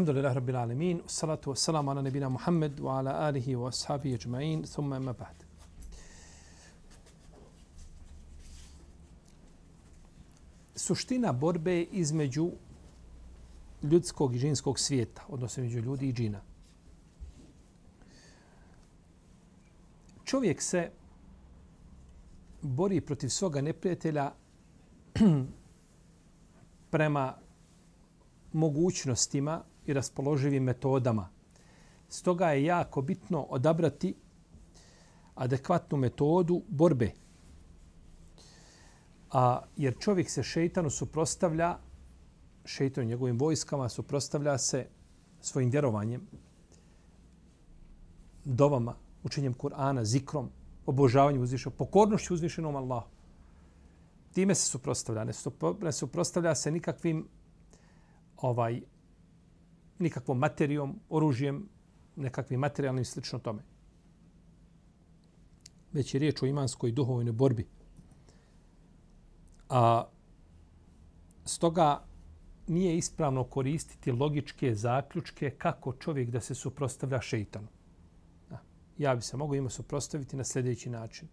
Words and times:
Alhamdulillah 0.00 0.34
Rabbil 0.34 0.56
Alamin, 0.56 1.02
salatu 1.06 1.50
wassalamu 1.50 1.90
ala 1.90 2.02
nebina 2.02 2.30
Muhammed 2.30 2.80
wa 2.80 2.98
ala 2.98 3.12
alihi 3.28 3.54
wa 3.54 3.68
ashabihi 3.68 4.16
ajma'in, 4.16 4.64
thumma 4.64 4.96
ima 4.96 5.12
ba'd. 5.12 5.44
Suština 10.74 11.32
borbe 11.32 11.82
između 11.82 12.50
ljudskog 13.82 14.36
i 14.36 14.38
džinskog 14.38 14.78
svijeta, 14.78 15.22
odnosno 15.28 15.62
među 15.62 15.78
ljudi 15.78 16.08
i 16.08 16.12
džina. 16.12 16.40
Čovjek 20.24 20.62
se 20.62 20.90
bori 22.62 23.00
protiv 23.00 23.28
svoga 23.28 23.60
neprijatelja 23.60 24.32
prema 26.90 27.34
mogućnostima 28.52 29.69
i 29.86 29.92
raspoloživim 29.92 30.62
metodama. 30.62 31.28
Stoga 32.08 32.50
je 32.50 32.64
jako 32.64 33.02
bitno 33.02 33.42
odabrati 33.42 34.14
adekvatnu 35.34 35.98
metodu 35.98 36.62
borbe. 36.68 37.12
A, 39.30 39.62
jer 39.76 39.98
čovjek 39.98 40.30
se 40.30 40.42
šeitanu 40.42 40.90
suprostavlja, 40.90 41.78
šeitanu 42.64 43.06
njegovim 43.06 43.38
vojskama 43.38 43.88
suprostavlja 43.88 44.58
se 44.58 44.86
svojim 45.40 45.70
vjerovanjem, 45.70 46.26
dovama, 48.44 48.94
učenjem 49.22 49.54
Kur'ana, 49.54 50.04
zikrom, 50.04 50.50
obožavanjem 50.86 51.42
uzvišenom, 51.42 51.76
pokornošću 51.78 52.34
uzvišenom 52.34 52.76
Allahu. 52.76 53.08
Time 54.32 54.54
se 54.54 54.66
suprostavlja. 54.66 55.24
Ne 55.82 55.92
suprostavlja 55.92 56.54
se 56.54 56.70
nikakvim 56.70 57.28
ovaj 58.36 58.80
nikakvom 60.00 60.38
materijom, 60.38 61.00
oružjem, 61.08 61.68
nekakvim 62.16 62.60
materijalnim 62.60 63.04
slično 63.04 63.38
tome. 63.38 63.62
Već 65.92 66.14
je 66.14 66.20
riječ 66.20 66.42
o 66.42 66.46
imanskoj 66.46 66.92
duhovnoj 66.92 67.32
borbi. 67.32 67.66
A 69.68 70.04
stoga 71.44 72.04
nije 72.66 72.96
ispravno 72.96 73.44
koristiti 73.44 74.12
logičke 74.12 74.74
zaključke 74.74 75.50
kako 75.50 75.92
čovjek 75.92 76.30
da 76.30 76.40
se 76.40 76.54
suprostavlja 76.54 77.20
šeitanu. 77.20 77.68
Ja 78.98 79.14
bi 79.14 79.22
se 79.22 79.36
mogao 79.36 79.54
ima 79.54 79.70
suprostaviti 79.70 80.36
na 80.36 80.44
sljedeći 80.44 80.90
način. 80.90 81.28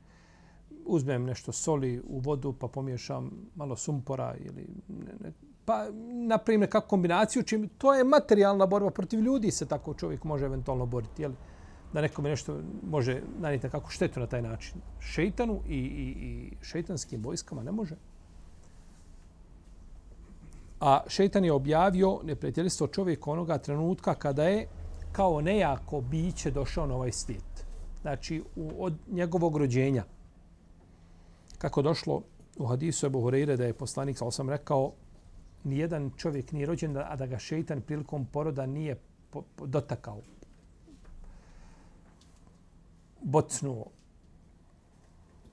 Uzmem 0.86 1.24
nešto 1.24 1.52
soli 1.52 2.02
u 2.06 2.20
vodu 2.20 2.54
pa 2.54 2.68
pomiješam 2.68 3.32
malo 3.56 3.76
sumpora 3.76 4.36
ili 4.40 4.68
ne, 4.88 5.14
ne, 5.22 5.32
pa 5.68 5.86
na 6.28 6.38
primjer 6.38 6.72
kako 6.72 6.88
kombinaciju 6.88 7.44
čim 7.44 7.70
to 7.78 7.94
je 7.94 8.04
materijalna 8.04 8.66
borba 8.66 8.90
protiv 8.90 9.20
ljudi 9.20 9.52
se 9.52 9.66
tako 9.66 9.94
čovjek 9.94 10.24
može 10.24 10.46
eventualno 10.46 10.86
boriti 10.86 11.22
je 11.22 11.30
da 11.94 12.02
nekome 12.02 12.30
nešto 12.30 12.60
može 12.90 13.22
naniti 13.40 13.70
kako 13.70 13.90
štetu 13.90 14.20
na 14.20 14.28
taj 14.28 14.42
način. 14.42 14.82
Šejtanu 15.00 15.60
i 15.68 15.78
i 15.78 16.08
i 16.28 16.52
šejtanskim 16.62 17.24
vojskama 17.24 17.64
ne 17.64 17.72
može. 17.72 17.96
A 20.80 21.00
šejtan 21.08 21.46
je 21.46 21.52
objavio 21.52 22.20
neprijateljstvo 22.24 22.88
čovjeka 22.88 23.32
onoga 23.32 23.58
trenutka 23.58 24.16
kada 24.16 24.44
je 24.44 24.68
kao 25.12 25.42
nejako 25.42 26.02
biće 26.02 26.52
došao 26.52 26.86
na 26.88 26.96
ovaj 26.96 27.12
svijet. 27.12 27.66
Znači 28.02 28.44
u, 28.56 28.72
od 28.80 28.94
njegovog 29.12 29.58
rođenja. 29.58 30.04
Kako 31.58 31.82
došlo 31.82 32.22
u 32.58 32.66
hadisu 32.66 33.06
Ebu 33.06 33.22
Hureyre 33.22 33.56
da 33.56 33.66
je 33.66 33.74
poslanik, 33.74 34.18
sam 34.18 34.32
sam 34.32 34.50
rekao, 34.50 34.92
nijedan 35.68 36.12
čovjek 36.18 36.52
nije 36.52 36.66
rođen, 36.66 36.98
a 36.98 37.16
da 37.16 37.26
ga 37.26 37.40
šeitan 37.40 37.82
prilikom 37.82 38.26
poroda 38.26 38.66
nije 38.66 38.98
dotakao. 39.58 40.22
Bocnuo. 43.22 43.86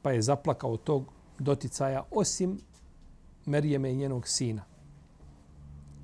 Pa 0.02 0.12
je 0.12 0.22
zaplakao 0.22 0.76
tog 0.76 1.12
doticaja 1.38 2.04
osim 2.10 2.58
Merijeme 3.46 3.92
i 3.92 3.96
njenog 3.96 4.28
sina. 4.28 4.62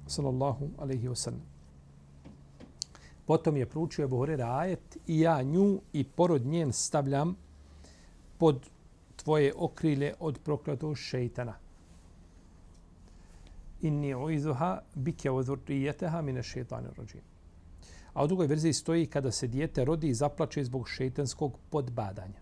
Sallallahu 0.06 0.69
alaihi 0.78 1.09
wa 1.09 1.15
sallam. 1.15 1.43
Potom 3.26 3.56
je 3.56 3.66
proučio 3.66 4.04
Ebu 4.04 4.16
Horeira 4.16 4.56
ajet 4.56 4.99
i 5.06 5.20
ja 5.20 5.43
nju 5.43 5.81
i 5.93 6.04
porod 6.04 6.47
njen 6.47 6.72
stavljam 6.72 7.37
pod 8.38 8.66
tvoje 9.16 9.53
okrilje 9.56 10.15
od 10.19 10.38
prokletog 10.44 10.97
šeitana 10.99 11.54
inni 13.81 14.15
uizuha 14.15 14.83
bike 14.95 15.31
wa 15.31 15.43
dhurrijeteha 15.45 16.23
mine 16.23 16.43
šeitanir 16.43 16.91
rođim. 16.97 17.21
A 18.13 18.25
u 18.25 18.27
drugoj 18.27 18.47
verziji 18.47 18.73
stoji 18.73 19.07
kada 19.07 19.31
se 19.31 19.47
dijete 19.47 19.85
rodi 19.85 20.09
i 20.09 20.15
zaplače 20.15 20.65
zbog 20.65 20.89
šeitanskog 20.89 21.59
podbadanja. 21.71 22.41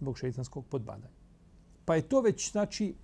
Zbog 0.00 0.18
šeitanskog 0.18 0.66
podbadanja. 0.66 1.10
Pa 1.84 1.94
je 1.96 2.02
to 2.02 2.20
već, 2.20 2.52
znači, 2.52 2.94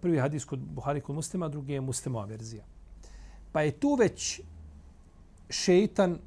prvi 0.00 0.18
hadis 0.18 0.44
kod 0.44 0.58
Buhari 0.58 1.00
kod 1.00 1.14
muslima, 1.14 1.48
drugi 1.48 1.72
je 1.72 1.80
muslimova 1.80 2.24
verzija. 2.24 2.64
Pa 3.52 3.62
je 3.62 3.72
tu 3.80 3.94
već 3.94 4.40
šeitan 5.50 6.18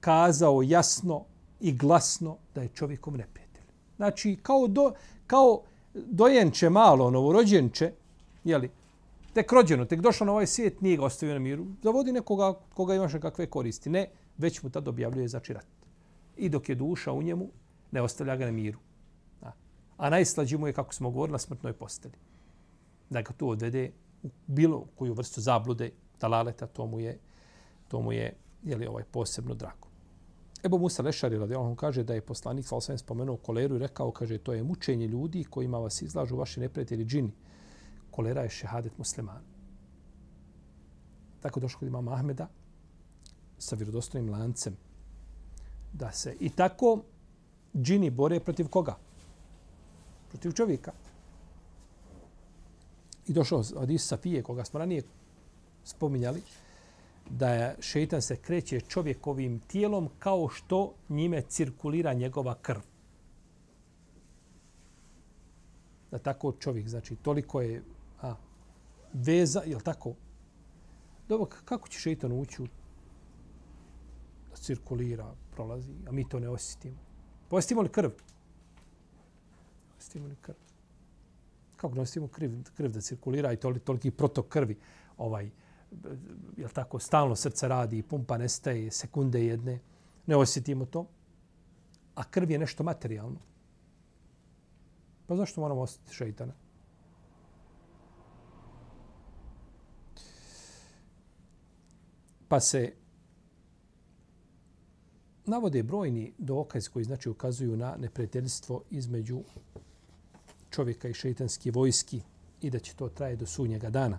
kazao 0.00 0.62
jasno 0.62 1.24
i 1.60 1.72
glasno 1.72 2.36
da 2.54 2.62
je 2.62 2.68
čovjekom 2.68 3.16
neprijatelj. 3.16 3.64
Znači, 3.96 4.38
kao, 4.42 4.66
do, 4.68 4.92
kao 5.26 5.62
dojenče 5.94 6.70
malo, 6.70 7.10
novorođenče, 7.10 7.92
jeli, 8.44 8.70
tek 9.32 9.52
rođeno, 9.52 9.84
tek 9.84 10.00
došao 10.00 10.26
na 10.26 10.32
ovaj 10.32 10.46
svijet, 10.46 10.80
nije 10.80 10.96
ga 10.96 11.04
ostavio 11.04 11.34
na 11.34 11.40
miru, 11.40 11.66
zavodi 11.82 12.12
nekoga 12.12 12.54
koga 12.74 12.94
imaš 12.94 13.12
kakve 13.12 13.46
koristi. 13.46 13.90
Ne, 13.90 14.10
već 14.38 14.62
mu 14.62 14.70
tad 14.70 14.88
objavljuje 14.88 15.28
za 15.28 15.40
čirat. 15.40 15.66
I 16.36 16.48
dok 16.48 16.68
je 16.68 16.74
duša 16.74 17.12
u 17.12 17.22
njemu, 17.22 17.48
ne 17.90 18.02
ostavlja 18.02 18.36
ga 18.36 18.44
na 18.44 18.52
miru. 18.52 18.78
A, 19.42 19.52
a 19.96 20.10
najslađi 20.10 20.56
mu 20.56 20.66
je, 20.66 20.72
kako 20.72 20.94
smo 20.94 21.10
govorili, 21.10 21.32
na 21.32 21.38
smrtnoj 21.38 21.72
posteli. 21.72 22.14
Da 23.10 23.22
ga 23.22 23.32
tu 23.32 23.48
odvede 23.48 23.92
u 24.22 24.30
bilo 24.46 24.86
koju 24.96 25.14
vrstu 25.14 25.40
zablude, 25.40 25.90
talaleta, 26.18 26.66
to 26.66 26.86
mu 26.86 27.00
je, 27.00 27.18
to 27.88 28.00
mu 28.00 28.12
je 28.12 28.36
jeli, 28.62 28.86
ovaj 28.86 29.04
posebno 29.04 29.54
drago. 29.54 29.91
Ebu 30.64 30.78
Musa 30.78 31.02
Lešari 31.02 31.38
radi 31.38 31.54
on 31.54 31.76
kaže 31.76 32.02
da 32.02 32.14
je 32.14 32.20
poslanik 32.20 32.66
sa 32.66 32.76
osvijem 32.76 32.98
spomenuo 32.98 33.36
koleru 33.36 33.76
i 33.76 33.78
rekao, 33.78 34.10
kaže, 34.10 34.38
to 34.38 34.52
je 34.52 34.62
mučenje 34.62 35.06
ljudi 35.06 35.44
kojima 35.44 35.78
vas 35.78 36.02
izlažu 36.02 36.36
vaši 36.36 36.60
neprijatelji 36.60 37.04
džini. 37.04 37.32
Kolera 38.10 38.42
je 38.42 38.50
šehadet 38.50 38.98
muslimana. 38.98 39.40
Tako 41.40 41.60
došlo 41.60 41.78
kod 41.78 41.88
imama 41.88 42.12
Ahmeda 42.12 42.48
sa 43.58 43.76
vjerodostojnim 43.76 44.32
lancem 44.32 44.76
da 45.92 46.12
se 46.12 46.36
i 46.40 46.50
tako 46.50 47.02
džini 47.76 48.10
bore 48.10 48.40
protiv 48.40 48.68
koga? 48.68 48.96
Protiv 50.28 50.52
čovjeka. 50.52 50.92
I 53.26 53.32
došao 53.32 53.62
od 53.76 53.90
Isa 53.90 54.16
Fije, 54.16 54.42
koga 54.42 54.64
smo 54.64 54.78
ranije 54.78 55.02
spominjali, 55.84 56.42
da 57.32 57.48
je 57.48 57.76
šeitan 57.80 58.22
se 58.22 58.36
kreće 58.36 58.80
čovjekovim 58.80 59.58
tijelom 59.58 60.08
kao 60.18 60.48
što 60.48 60.94
njime 61.08 61.42
cirkulira 61.42 62.12
njegova 62.12 62.54
krv. 62.54 62.80
Da 66.10 66.18
tako 66.18 66.52
čovjek, 66.52 66.88
znači 66.88 67.16
toliko 67.16 67.60
je 67.60 67.82
a, 68.22 68.34
veza, 69.12 69.62
je 69.66 69.76
li 69.76 69.82
tako? 69.82 70.14
Dobro, 71.28 71.46
kako 71.64 71.88
će 71.88 71.98
šeitan 71.98 72.32
ući 72.32 72.62
da 74.50 74.56
cirkulira, 74.56 75.34
prolazi, 75.54 75.92
a 76.08 76.12
mi 76.12 76.28
to 76.28 76.38
ne 76.38 76.48
osjetimo? 76.48 76.98
Pa 77.48 77.56
osjetimo 77.56 77.82
li 77.82 77.88
krv? 77.88 78.10
Osjetimo 79.98 80.26
li 80.26 80.36
krv? 80.40 80.56
Kako 81.76 81.94
ne 81.94 82.00
osjetimo 82.00 82.28
krv, 82.28 82.50
krv 82.76 82.90
da 82.90 83.00
cirkulira 83.00 83.52
i 83.52 83.56
toliki, 83.56 83.84
toliki 83.84 84.10
protok 84.10 84.48
krvi? 84.48 84.78
Ovaj, 85.16 85.50
je 86.56 86.68
tako, 86.68 86.98
stalno 86.98 87.36
srce 87.36 87.68
radi 87.68 87.98
i 87.98 88.02
pumpa 88.02 88.38
nestaje 88.38 88.90
sekunde 88.90 89.44
jedne, 89.44 89.80
ne 90.26 90.36
osjetimo 90.36 90.84
to. 90.84 91.06
A 92.14 92.24
krv 92.24 92.50
je 92.50 92.58
nešto 92.58 92.84
materijalno. 92.84 93.38
Pa 95.26 95.36
zašto 95.36 95.60
moramo 95.60 95.80
osjetiti 95.80 96.14
šeitana? 96.14 96.52
Pa 102.48 102.60
se 102.60 102.92
navode 105.46 105.82
brojni 105.82 106.32
dokaz 106.38 106.88
koji 106.88 107.04
znači 107.04 107.28
ukazuju 107.28 107.76
na 107.76 107.96
neprijateljstvo 107.96 108.82
između 108.90 109.42
čovjeka 110.70 111.08
i 111.08 111.14
šeitanske 111.14 111.70
vojski 111.70 112.20
i 112.60 112.70
da 112.70 112.78
će 112.78 112.94
to 112.94 113.08
traje 113.08 113.36
do 113.36 113.46
sunnjega 113.46 113.90
dana. 113.90 114.18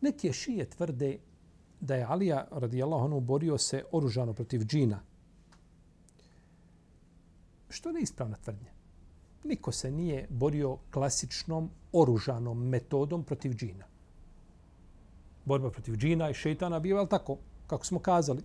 Neke 0.00 0.32
šije 0.32 0.70
tvrde 0.70 1.18
da 1.80 1.94
je 1.94 2.04
Alija 2.04 2.48
radijallahu 2.50 3.04
anhu 3.04 3.20
borio 3.20 3.58
se 3.58 3.84
oružano 3.92 4.32
protiv 4.32 4.60
džina. 4.60 5.00
Što 7.68 7.88
je 7.88 7.92
neispravna 7.92 8.36
tvrdnja? 8.36 8.70
Niko 9.44 9.72
se 9.72 9.90
nije 9.90 10.26
borio 10.30 10.78
klasičnom 10.90 11.70
oružanom 11.92 12.68
metodom 12.68 13.24
protiv 13.24 13.52
džina. 13.52 13.84
Borba 15.44 15.70
protiv 15.70 15.96
džina 15.96 16.30
i 16.30 16.34
šeitana 16.34 16.78
biva, 16.78 17.06
tako, 17.06 17.38
kako 17.66 17.86
smo 17.86 17.98
kazali, 17.98 18.42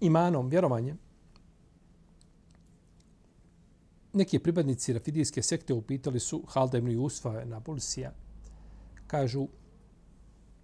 imanom, 0.00 0.48
vjerovanjem. 0.48 0.98
Neki 4.12 4.38
pripadnici 4.38 4.92
rafidijske 4.92 5.42
sekte 5.42 5.74
upitali 5.74 6.20
su 6.20 6.44
Halda 6.48 6.78
ibn 6.78 6.90
Jusfa 6.90 7.44
na 7.44 7.60
Bulisija. 7.60 8.12
Kažu, 9.06 9.48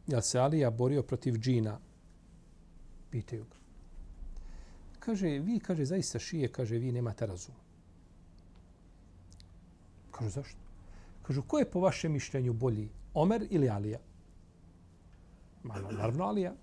jel 0.06 0.20
se 0.20 0.38
Alija 0.38 0.70
borio 0.70 1.02
protiv 1.02 1.34
džina? 1.34 1.78
Pitaju 3.10 3.44
ga. 3.44 3.56
Kaže, 4.98 5.28
vi, 5.28 5.58
kaže, 5.58 5.84
zaista 5.84 6.18
šije, 6.18 6.48
kaže, 6.48 6.78
vi 6.78 6.92
nemate 6.92 7.26
razum. 7.26 7.54
Kažu, 10.10 10.30
zašto? 10.30 10.58
Kažu, 11.22 11.42
ko 11.42 11.58
je 11.58 11.70
po 11.70 11.80
vašem 11.80 12.12
mišljenju 12.12 12.52
bolji, 12.52 12.88
Omer 13.14 13.46
ili 13.50 13.68
Alija? 13.68 13.98
Malo, 15.62 15.90
naravno 15.92 16.24
Alija. 16.24 16.54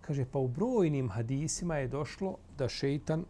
Kaže, 0.00 0.24
pa 0.24 0.38
u 0.38 0.48
brojnim 0.48 1.10
hadisima 1.10 1.76
je 1.76 1.88
došlo 1.88 2.36
da 2.58 2.68
šeitan, 2.68 3.24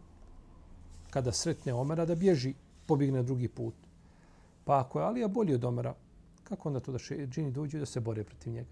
kada 1.09 1.31
sretne 1.31 1.73
Omera, 1.73 2.05
da 2.05 2.15
bježi, 2.15 2.53
pobigne 2.85 3.23
drugi 3.23 3.47
put. 3.47 3.75
Pa 4.65 4.79
ako 4.79 4.99
je 4.99 5.05
Alija 5.05 5.27
bolji 5.27 5.53
od 5.53 5.63
Omera, 5.63 5.95
kako 6.43 6.69
onda 6.69 6.79
to 6.79 6.91
da 6.91 6.97
džini 7.27 7.51
dođu 7.51 7.79
da 7.79 7.85
se 7.85 7.99
bore 7.99 8.23
protiv 8.23 8.53
njega? 8.53 8.69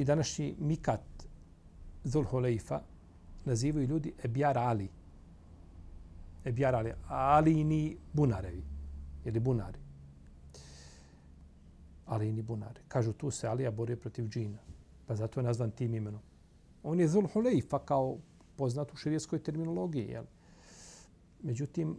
I 0.00 0.04
današnji 0.04 0.54
Mikat 0.58 1.00
Zulhulejfa 2.04 2.80
nazivaju 3.44 3.86
ljudi 3.86 4.12
Ebjar 4.24 4.58
Ali. 4.58 4.88
Ebjar 6.44 6.74
Ali. 6.74 6.92
Alini 7.08 7.96
Bunarevi. 8.12 8.62
Ili 9.24 9.40
Bunari. 9.40 9.78
Alini 12.06 12.42
Bunari. 12.42 12.80
Kažu 12.88 13.12
tu 13.12 13.30
se 13.30 13.48
Alija 13.48 13.70
borio 13.70 13.96
protiv 13.96 14.28
džina. 14.28 14.58
Pa 15.06 15.16
zato 15.16 15.40
je 15.40 15.44
nazvan 15.44 15.70
tim 15.70 15.94
imenom. 15.94 16.20
On 16.82 17.00
je 17.00 17.08
Zulhulejfa 17.08 17.78
kao 17.78 18.18
poznat 18.56 18.92
u 18.92 18.96
širijeskoj 18.96 19.42
terminologiji. 19.42 20.08
Jel? 20.08 20.24
Međutim, 21.42 21.96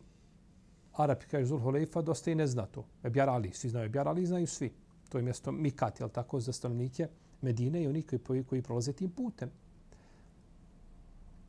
Arapi 0.93 1.25
kaže 1.25 1.45
Zulhulejfa 1.45 2.01
dosta 2.01 2.31
i 2.31 2.35
ne 2.35 2.47
zna 2.47 2.65
to. 2.65 2.85
Ebjar 3.03 3.29
Ali. 3.29 3.53
Svi 3.53 3.69
znaju 3.69 3.85
Ebjar 3.85 4.07
Ali, 4.07 4.25
znaju 4.25 4.47
svi. 4.47 4.73
To 5.09 5.17
je 5.17 5.23
mjesto 5.23 5.51
Mikat, 5.51 5.99
jel 5.99 6.09
tako, 6.09 6.39
za 6.39 6.53
stanovnike 6.53 7.07
Medine 7.41 7.83
i 7.83 7.87
oni 7.87 8.03
koji, 8.27 8.43
koji 8.43 8.61
prolaze 8.61 8.93
tim 8.93 9.09
putem. 9.09 9.49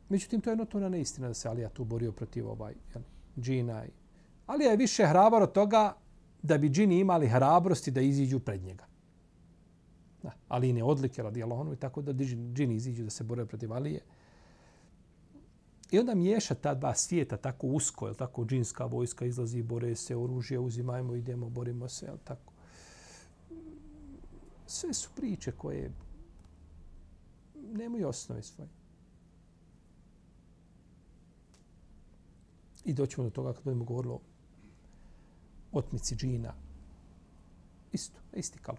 Međutim, 0.09 0.41
to 0.41 0.49
je 0.49 0.55
notorna 0.55 0.89
neistina 0.89 1.27
da 1.27 1.33
se 1.33 1.49
Alija 1.49 1.69
tu 1.69 1.83
borio 1.83 2.11
protiv 2.11 2.47
ovaj 2.47 2.73
jel, 2.93 3.03
džina. 3.39 3.83
Alija 4.47 4.71
je 4.71 4.77
više 4.77 5.05
hrabar 5.05 5.43
od 5.43 5.51
toga 5.51 5.93
da 6.41 6.57
bi 6.57 6.69
džini 6.69 6.99
imali 6.99 7.27
hrabrosti 7.27 7.91
da 7.91 8.01
iziđu 8.01 8.39
pred 8.39 8.63
njega. 8.63 8.85
Da, 10.23 10.31
ali 10.47 10.73
ne 10.73 10.83
odlike 10.83 11.23
radi 11.23 11.43
Allahonu 11.43 11.73
i 11.73 11.75
tako 11.75 12.01
da 12.01 12.13
džini 12.53 12.75
iziđu 12.75 13.03
da 13.03 13.09
se 13.09 13.23
bore 13.23 13.45
protiv 13.45 13.73
Alije. 13.73 14.01
I 15.91 15.99
onda 15.99 16.15
miješa 16.15 16.55
ta 16.55 16.73
dva 16.73 16.95
svijeta 16.95 17.37
tako 17.37 17.67
usko, 17.67 18.07
jel 18.07 18.15
tako, 18.15 18.45
džinska 18.45 18.85
vojska 18.85 19.25
izlazi, 19.25 19.61
bore 19.61 19.95
se, 19.95 20.15
oružje 20.15 20.59
uzimajmo, 20.59 21.15
idemo, 21.15 21.49
borimo 21.49 21.89
se, 21.89 22.05
jel 22.05 22.17
tako 22.23 22.52
sve 24.67 24.93
su 24.93 25.09
priče 25.15 25.51
koje 25.51 25.91
nemaju 27.73 28.07
osnove 28.07 28.43
svoje. 28.43 28.69
I 32.85 32.93
doćemo 32.93 33.23
do 33.23 33.31
toga 33.31 33.53
kad 33.53 33.63
budemo 33.63 33.85
govorili 33.85 34.13
o 34.13 34.19
otmici 35.71 36.15
džina. 36.15 36.53
Isto, 37.91 38.19
isti 38.33 38.59
kalu. 38.59 38.77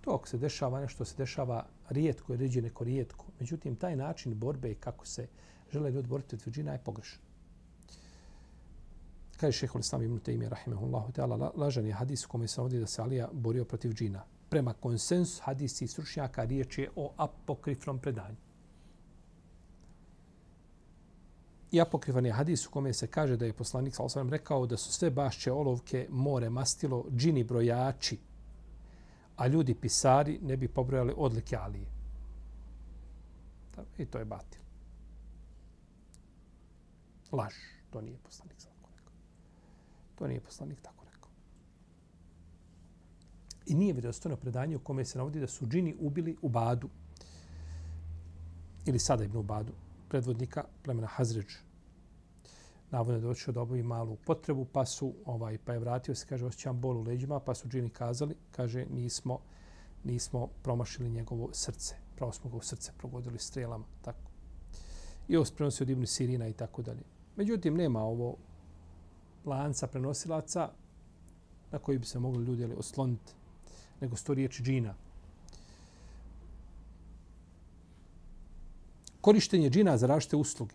To 0.00 0.10
ako 0.10 0.28
se 0.28 0.38
dešava, 0.38 0.80
nešto 0.80 1.04
se 1.04 1.16
dešava 1.16 1.66
rijetko, 1.88 2.36
ređe 2.36 2.62
neko 2.62 2.84
rijetko. 2.84 3.26
Međutim, 3.40 3.76
taj 3.76 3.96
način 3.96 4.38
borbe 4.38 4.70
i 4.70 4.74
kako 4.74 5.06
se 5.06 5.28
žele 5.72 5.90
ljudi 5.90 6.08
boriti 6.08 6.36
od 6.36 6.52
džina 6.52 6.72
je 6.72 6.84
pogrešan 6.84 7.29
kaže 9.40 9.58
šeho 9.58 9.78
Islam 9.78 10.02
ibn 10.02 10.18
Taymi, 10.18 10.48
rahimahullahu 10.48 11.12
ta'ala, 11.12 11.52
lažan 11.56 11.86
je 11.86 11.92
hadis 11.92 12.26
u 12.26 12.28
kome 12.28 12.48
se 12.48 12.60
navodi 12.60 12.78
da 12.78 12.86
se 12.86 13.02
Alija 13.02 13.28
borio 13.32 13.64
protiv 13.64 13.92
džina. 13.92 14.22
Prema 14.50 14.72
konsensu 14.72 15.42
hadisi 15.42 15.86
sručnjaka 15.86 16.44
riječ 16.44 16.78
je 16.78 16.90
o 16.96 17.12
apokrifnom 17.16 17.98
predanju. 17.98 18.36
I 21.72 21.80
apokrifan 21.80 22.26
je 22.26 22.32
hadis 22.32 22.66
u 22.66 22.70
kome 22.70 22.92
se 22.92 23.06
kaže 23.06 23.36
da 23.36 23.46
je 23.46 23.52
poslanik 23.52 23.94
sa 23.94 24.02
osam 24.02 24.30
rekao 24.30 24.66
da 24.66 24.76
su 24.76 24.92
sve 24.92 25.10
bašće 25.10 25.52
olovke 25.52 26.06
more 26.10 26.50
mastilo 26.50 27.04
džini 27.10 27.44
brojači, 27.44 28.18
a 29.36 29.46
ljudi 29.46 29.74
pisari 29.74 30.38
ne 30.42 30.56
bi 30.56 30.68
pobrojali 30.68 31.14
odlike 31.16 31.56
Alije. 31.56 31.86
I 33.98 34.06
to 34.06 34.18
je 34.18 34.24
batil. 34.24 34.60
Laž. 37.32 37.54
To 37.90 38.00
nije 38.00 38.18
poslanik 38.18 38.60
sa 38.60 38.69
To 40.20 40.26
nije 40.26 40.40
poslanik 40.40 40.80
tako 40.82 41.04
rekao. 41.04 41.28
I 43.66 43.74
nije 43.74 43.92
vjerojatno 43.92 44.36
predanje 44.36 44.76
u 44.76 44.84
kome 44.84 45.04
se 45.04 45.18
navodi 45.18 45.40
da 45.40 45.46
su 45.46 45.66
džini 45.66 45.94
ubili 46.00 46.36
u 46.42 46.48
Badu 46.48 46.88
ili 48.86 48.98
sada 48.98 49.24
ibn 49.24 49.42
Badu, 49.42 49.72
predvodnika 50.08 50.64
plemena 50.82 51.06
Hazređ. 51.06 51.54
Navodno 52.90 53.14
je 53.14 53.20
došao 53.20 53.54
da 53.54 53.60
obavi 53.60 53.82
malu 53.82 54.16
potrebu, 54.16 54.66
pa 54.72 54.84
su, 54.86 55.14
ovaj, 55.24 55.58
pa 55.64 55.72
je 55.72 55.78
vratio 55.78 56.14
se, 56.14 56.26
kaže, 56.28 56.46
osjećam 56.46 56.80
bol 56.80 56.98
u 56.98 57.02
leđima, 57.02 57.40
pa 57.40 57.54
su 57.54 57.68
džini 57.68 57.88
kazali, 57.88 58.36
kaže, 58.50 58.86
nismo, 58.90 59.38
nismo 60.04 60.48
promašili 60.62 61.10
njegovo 61.10 61.48
srce. 61.52 61.94
Pravo 62.16 62.32
smo 62.32 62.50
ga 62.50 62.56
u 62.56 62.60
srce 62.60 62.92
progodili 62.98 63.38
strelama, 63.38 63.84
tako. 64.02 64.30
I 65.28 65.36
ovo 65.36 65.46
prenosi 65.56 65.82
od 65.82 65.90
Ibn 65.90 66.06
Sirina 66.06 66.48
i 66.48 66.52
tako 66.52 66.82
dalje. 66.82 67.02
Međutim, 67.36 67.76
nema 67.76 68.02
ovo 68.02 68.36
lanca 69.44 69.86
prenosilaca 69.86 70.70
na 71.72 71.78
koji 71.78 71.98
bi 71.98 72.06
se 72.06 72.18
mogli 72.18 72.44
ljudi 72.44 72.64
ali, 72.64 72.74
osloniti, 72.74 73.32
nego 74.00 74.16
sto 74.16 74.34
riječi 74.34 74.62
džina. 74.62 74.94
Korištenje 79.20 79.70
džina 79.70 79.96
za 79.96 80.06
različite 80.06 80.36
usluge. 80.36 80.74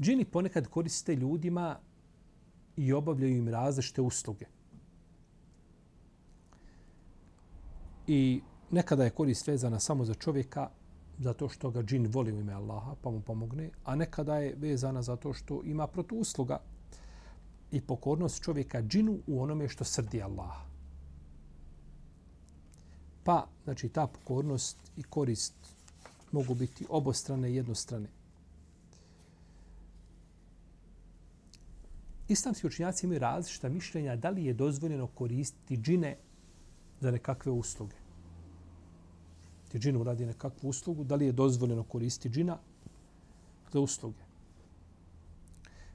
Džini 0.00 0.24
ponekad 0.24 0.68
koriste 0.68 1.16
ljudima 1.16 1.78
i 2.76 2.92
obavljaju 2.92 3.36
im 3.36 3.48
različite 3.48 4.02
usluge. 4.02 4.46
I 8.06 8.40
nekada 8.70 9.04
je 9.04 9.10
korist 9.10 9.46
vezana 9.46 9.80
samo 9.80 10.04
za 10.04 10.14
čovjeka, 10.14 10.70
zato 11.18 11.48
što 11.48 11.70
ga 11.70 11.82
džin 11.82 12.06
voli 12.06 12.32
u 12.32 12.40
ime 12.40 12.52
Allaha, 12.52 12.94
pa 13.02 13.10
mu 13.10 13.20
pomogne, 13.20 13.70
a 13.84 13.96
nekada 13.96 14.36
je 14.36 14.54
vezana 14.58 15.02
zato 15.02 15.32
što 15.32 15.62
ima 15.64 15.86
protuusluga 15.86 16.60
i 17.72 17.80
pokornost 17.80 18.42
čovjeka 18.42 18.82
džinu 18.82 19.18
u 19.26 19.42
onome 19.42 19.68
što 19.68 19.84
srdi 19.84 20.22
Allaha. 20.22 20.64
Pa, 23.24 23.46
znači, 23.64 23.88
ta 23.88 24.06
pokornost 24.06 24.76
i 24.96 25.02
korist 25.02 25.54
mogu 26.32 26.54
biti 26.54 26.86
obostrane 26.88 27.50
i 27.50 27.54
jednostrane. 27.54 28.08
Islamski 32.28 32.66
učinjaci 32.66 33.06
imaju 33.06 33.18
različita 33.18 33.68
mišljenja 33.68 34.16
da 34.16 34.30
li 34.30 34.44
je 34.44 34.54
dozvoljeno 34.54 35.06
koristiti 35.06 35.76
džine 35.76 36.16
za 37.00 37.10
nekakve 37.10 37.52
usluge 37.52 38.03
ti 39.74 39.78
džinu 39.78 40.04
radi 40.04 40.26
nekakvu 40.26 40.68
uslugu, 40.68 41.04
da 41.04 41.14
li 41.14 41.26
je 41.26 41.32
dozvoljeno 41.32 41.82
koristiti 41.82 42.28
džina 42.28 42.58
za 43.72 43.80
usluge. 43.80 44.22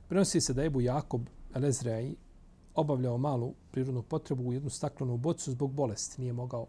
Prenosi 0.10 0.42
se 0.42 0.54
da 0.54 0.62
je 0.62 0.68
Ebu 0.68 0.82
Jakob 0.82 1.22
Elezreji 1.56 2.16
obavljao 2.76 3.18
malu 3.18 3.54
prirodnu 3.72 4.02
potrebu 4.02 4.44
u 4.44 4.54
jednu 4.54 4.70
staklenu 4.70 5.18
bocu 5.18 5.52
zbog 5.52 5.72
bolesti. 5.72 6.22
Nije 6.22 6.34
mogao. 6.34 6.68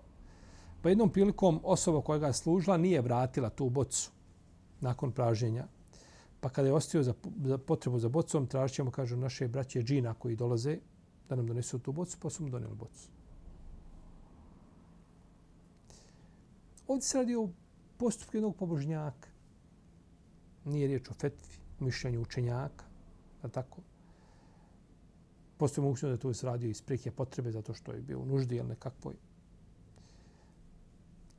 Pa 0.83 0.89
jednom 0.89 1.11
prilikom 1.11 1.61
osoba 1.65 2.03
koja 2.03 2.19
ga 2.19 2.27
je 2.27 2.33
služila 2.33 2.77
nije 2.77 3.01
vratila 3.01 3.51
tu 3.51 3.71
bocu 3.71 4.11
nakon 4.81 5.13
praženja. 5.13 5.67
Pa 6.41 6.49
kada 6.49 6.69
je 6.69 6.75
ostio 6.75 7.03
za, 7.03 7.15
za 7.45 7.59
potrebu 7.59 7.99
za 7.99 8.09
bocom, 8.09 8.47
tražit 8.47 8.75
ćemo, 8.75 8.91
kažu, 8.91 9.17
naše 9.17 9.49
braće 9.49 9.83
džina 9.83 10.15
koji 10.15 10.37
dolaze 10.37 10.79
da 11.29 11.37
nam 11.37 11.47
donesu 11.47 11.79
tu 11.79 11.93
bocu, 11.93 12.19
pa 12.23 12.31
su 12.31 12.45
mu 12.45 12.51
donijeli 12.51 12.75
bocu. 12.75 13.20
Ovdje 16.91 17.07
se 17.07 17.19
radi 17.19 17.37
o 17.37 17.49
postupku 17.97 18.37
jednog 18.37 18.57
pobožnjaka. 18.57 19.29
Nije 20.65 20.87
riječ 20.87 21.11
o 21.11 21.15
fetvi, 21.15 21.57
o 21.81 21.85
mišljenju 21.85 22.21
učenjaka, 22.21 22.85
da 23.43 23.49
tako. 23.49 23.81
Postoje 25.57 25.83
mogućnost 25.83 26.13
da 26.13 26.19
to 26.23 26.35
se 26.35 26.47
radio 26.47 26.71
iz 26.71 26.83
prijeke 26.83 27.11
potrebe 27.11 27.51
zato 27.51 27.75
što 27.75 27.93
je 27.93 28.01
bio 28.01 28.19
u 28.19 28.27
nuždi 28.27 28.57
ili 28.57 28.69
nekakvoj. 28.69 29.15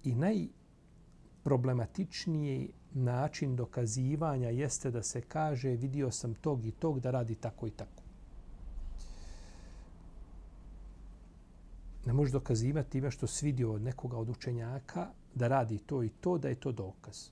I 0.04 0.16
najproblematičniji 0.16 2.72
način 2.94 3.56
dokazivanja 3.56 4.50
jeste 4.50 4.92
da 4.92 5.04
se 5.04 5.22
kaže 5.22 5.70
vidio 5.70 6.12
sam 6.12 6.34
tog 6.34 6.66
i 6.66 6.72
tog 6.72 7.00
da 7.00 7.12
radi 7.12 7.36
tako 7.36 7.68
i 7.68 7.72
tako. 7.72 8.04
Ne 12.06 12.14
može 12.14 12.32
dokazivati 12.32 12.90
time 12.90 13.12
što 13.12 13.28
si 13.28 13.46
vidio 13.46 13.74
od 13.74 13.82
nekoga 13.82 14.18
od 14.18 14.30
učenjaka 14.30 15.21
da 15.36 15.48
radi 15.48 15.78
to 15.78 16.04
i 16.04 16.10
to, 16.10 16.38
da 16.38 16.50
je 16.50 16.56
to 16.56 16.72
dokaz. 16.72 17.30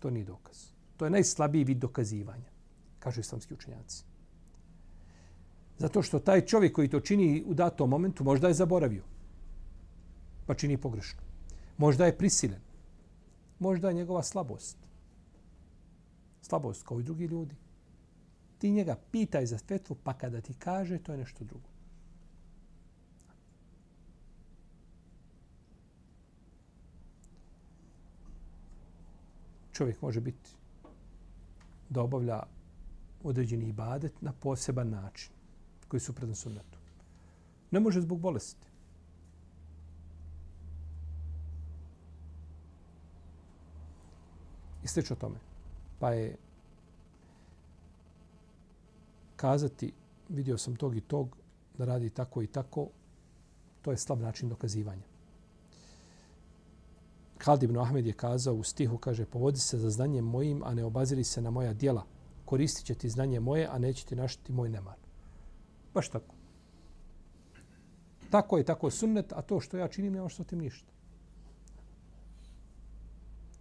To 0.00 0.10
nije 0.10 0.24
dokaz. 0.24 0.66
To 0.96 1.04
je 1.04 1.10
najslabiji 1.10 1.64
vid 1.64 1.78
dokazivanja, 1.78 2.50
kažu 2.98 3.20
islamski 3.20 3.54
učenjaci. 3.54 4.04
Zato 5.78 6.02
što 6.02 6.18
taj 6.18 6.46
čovjek 6.46 6.72
koji 6.72 6.88
to 6.88 7.00
čini 7.00 7.44
u 7.46 7.54
datom 7.54 7.90
momentu 7.90 8.24
možda 8.24 8.48
je 8.48 8.54
zaboravio. 8.54 9.02
Pa 10.46 10.54
čini 10.54 10.76
pogrešno. 10.76 11.20
Možda 11.78 12.06
je 12.06 12.18
prisilen. 12.18 12.60
Možda 13.58 13.88
je 13.88 13.94
njegova 13.94 14.22
slabost. 14.22 14.76
Slabost 16.42 16.82
kao 16.82 17.00
i 17.00 17.02
drugi 17.02 17.24
ljudi. 17.24 17.54
Ti 18.58 18.70
njega 18.70 18.96
pitaj 19.10 19.46
za 19.46 19.58
fetvu, 19.58 19.96
pa 20.04 20.12
kada 20.12 20.40
ti 20.40 20.54
kaže, 20.54 20.98
to 20.98 21.12
je 21.12 21.18
nešto 21.18 21.44
drugo. 21.44 21.73
Čovjek 29.74 30.02
može 30.02 30.20
biti 30.20 30.50
da 31.88 32.02
obavlja 32.02 32.42
određeni 33.22 33.68
ibadet 33.68 34.22
na 34.22 34.32
poseban 34.32 34.90
način 34.90 35.32
koji 35.88 36.00
su 36.00 36.12
predan 36.12 36.34
sunnetu. 36.34 36.78
Ne 37.70 37.80
može 37.80 38.00
zbog 38.00 38.20
bolesti. 38.20 38.66
I 44.84 44.88
slično 44.88 45.16
tome. 45.16 45.38
Pa 45.98 46.10
je 46.10 46.36
kazati, 49.36 49.92
vidio 50.28 50.58
sam 50.58 50.76
tog 50.76 50.96
i 50.96 51.00
tog, 51.00 51.36
da 51.78 51.84
radi 51.84 52.10
tako 52.10 52.42
i 52.42 52.46
tako, 52.46 52.88
to 53.82 53.90
je 53.90 53.96
slab 53.96 54.20
način 54.20 54.48
dokazivanja. 54.48 55.13
Khalid 57.44 57.62
ibn 57.62 57.76
Ahmed 57.78 58.06
je 58.06 58.12
kazao 58.12 58.54
u 58.54 58.62
stihu, 58.62 58.98
kaže, 58.98 59.26
povodi 59.26 59.58
se 59.58 59.78
za 59.78 59.90
znanjem 59.90 60.24
mojim, 60.24 60.62
a 60.64 60.74
ne 60.74 60.84
obaziri 60.84 61.24
se 61.24 61.42
na 61.42 61.50
moja 61.50 61.72
dijela. 61.72 62.06
Koristit 62.44 62.86
će 62.86 62.94
ti 62.94 63.08
znanje 63.08 63.40
moje, 63.40 63.68
a 63.70 63.78
neće 63.78 64.06
ti 64.06 64.16
našiti 64.16 64.52
moj 64.52 64.68
nemar. 64.68 64.96
Baš 65.94 66.08
tako. 66.08 66.34
Tako 68.30 68.58
je 68.58 68.64
tako 68.64 68.90
sunnet, 68.90 69.32
a 69.32 69.42
to 69.42 69.60
što 69.60 69.76
ja 69.76 69.88
činim, 69.88 70.12
nema 70.12 70.28
što 70.28 70.44
tim 70.44 70.58
ništa. 70.58 70.92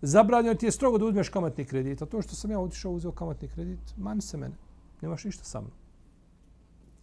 Zabranjeno 0.01 0.55
ti 0.55 0.65
je 0.65 0.71
strogo 0.71 0.97
da 0.97 1.05
uzmeš 1.05 1.29
kamatni 1.29 1.65
kredit, 1.65 2.01
a 2.01 2.05
to 2.05 2.21
što 2.21 2.35
sam 2.35 2.51
ja 2.51 2.59
otišao 2.59 2.91
uzeo 2.91 3.11
kamatni 3.11 3.47
kredit, 3.47 3.97
mani 3.97 4.21
se 4.21 4.37
mene. 4.37 4.55
Nemaš 5.01 5.23
ništa 5.23 5.43
sa 5.43 5.61
mnom. 5.61 5.73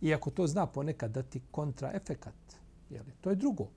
Iako 0.01 0.31
to 0.31 0.47
zna 0.47 0.67
ponekad 0.67 1.11
da 1.11 1.23
ti 1.23 1.43
kontraefekat, 1.51 2.57
jeli, 2.91 3.13
to 3.21 3.31
je 3.31 3.37
drugo. 3.37 3.69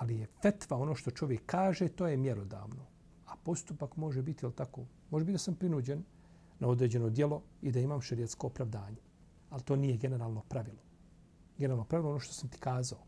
Ali 0.00 0.16
je 0.18 0.26
fetva 0.42 0.76
ono 0.76 0.94
što 0.94 1.10
čovjek 1.10 1.42
kaže, 1.46 1.88
to 1.88 2.08
je 2.08 2.16
mjerodavno. 2.16 2.86
A 3.26 3.36
postupak 3.44 3.96
može 3.96 4.22
biti, 4.22 4.44
jel 4.44 4.52
tako, 4.52 4.84
može 5.10 5.24
biti 5.24 5.34
da 5.34 5.38
sam 5.38 5.54
prinuđen 5.54 6.04
na 6.58 6.68
određeno 6.68 7.10
dijelo 7.10 7.42
i 7.62 7.72
da 7.72 7.80
imam 7.80 8.00
šerijetsko 8.00 8.46
opravdanje 8.46 9.10
ali 9.50 9.62
to 9.62 9.76
nije 9.76 9.96
generalno 9.96 10.42
pravilo. 10.48 10.82
Generalno 11.58 11.84
pravilo 11.84 12.10
ono 12.10 12.20
što 12.20 12.32
sam 12.32 12.48
ti 12.48 12.58
kazao. 12.58 12.98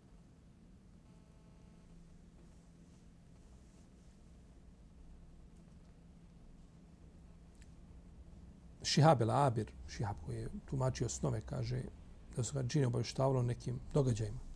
Šihab 8.82 9.22
el 9.22 9.30
Abir, 9.30 9.70
Šihab 9.88 10.16
koji 10.26 10.36
je 10.36 10.48
tumačio 10.64 11.08
snove, 11.08 11.40
kaže 11.40 11.82
da 12.36 12.42
su 12.42 12.54
ga 12.54 12.62
džine 12.62 12.86
obavještavalo 12.86 13.42
nekim 13.42 13.80
događajima. 13.94 14.51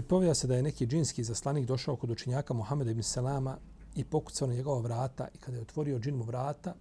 Pripovija 0.00 0.34
se 0.34 0.46
da 0.46 0.56
je 0.56 0.62
neki 0.62 0.86
džinski 0.86 1.24
zaslanik 1.24 1.66
došao 1.66 1.96
kod 1.96 2.10
učenjaka 2.10 2.54
Muhameda 2.54 2.90
ibn 2.90 3.02
Selama 3.02 3.56
i 3.94 4.04
pokucao 4.04 4.48
na 4.48 4.54
njegova 4.54 4.80
vrata 4.80 5.28
i 5.34 5.38
kada 5.38 5.56
je 5.56 5.62
otvorio 5.62 5.98
džinu 5.98 6.22
vrata, 6.22 6.74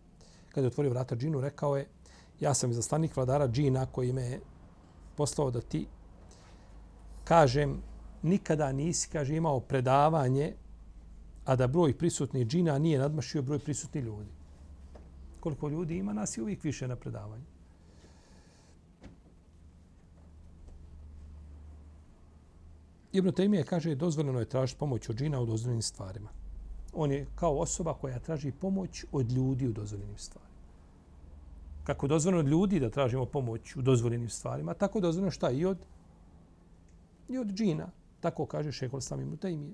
kada 0.49 0.65
je 0.65 0.67
otvorio 0.67 0.91
vrata 0.91 1.15
džinu, 1.15 1.41
rekao 1.41 1.77
je 1.77 1.87
ja 2.39 2.53
sam 2.53 2.73
zaslanik 2.73 3.15
vladara 3.15 3.47
džina 3.47 3.85
koji 3.85 4.13
me 4.13 4.21
je 4.21 4.39
poslao 5.15 5.51
da 5.51 5.61
ti 5.61 5.87
kažem 7.23 7.81
nikada 8.23 8.71
nisi, 8.71 9.09
kaže, 9.11 9.35
imao 9.35 9.59
predavanje 9.59 10.53
a 11.45 11.55
da 11.55 11.67
broj 11.67 11.97
prisutnih 11.97 12.47
džina 12.47 12.77
nije 12.77 12.99
nadmašio 12.99 13.41
broj 13.41 13.59
prisutnih 13.59 14.03
ljudi. 14.03 14.31
Koliko 15.39 15.69
ljudi 15.69 15.97
ima, 15.97 16.13
nas 16.13 16.37
je 16.37 16.43
uvijek 16.43 16.63
više 16.63 16.87
na 16.87 16.95
predavanju. 16.95 17.58
Ibn 23.11 23.29
Taymije 23.29 23.63
kaže 23.63 23.95
dozvoljeno 23.95 24.39
je 24.39 24.49
tražiti 24.49 24.79
pomoć 24.79 25.09
od 25.09 25.15
džina 25.15 25.41
u 25.41 25.45
dozvoljenim 25.45 25.81
stvarima. 25.81 26.29
On 26.93 27.11
je 27.11 27.27
kao 27.35 27.57
osoba 27.59 27.93
koja 27.93 28.19
traži 28.19 28.51
pomoć 28.51 29.05
od 29.11 29.31
ljudi 29.31 29.67
u 29.67 29.73
dozvoljenim 29.73 30.17
stvarima. 30.17 30.49
Kako 31.83 32.05
je 32.05 32.09
dozvoljeno 32.09 32.39
od 32.39 32.47
ljudi 32.47 32.79
da 32.79 32.89
tražimo 32.89 33.25
pomoć 33.25 33.75
u 33.75 33.81
dozvoljenim 33.81 34.29
stvarima, 34.29 34.73
tako 34.73 34.97
je 34.97 35.01
dozvoljeno 35.01 35.31
šta 35.31 35.51
i 35.51 35.65
od, 35.65 35.77
i 37.29 37.37
od 37.37 37.47
džina. 37.47 37.89
Tako 38.19 38.45
kaže 38.45 38.71
šehol 38.71 39.01
sami 39.01 39.23
Ibn 39.23 39.37
Taymije. 39.37 39.73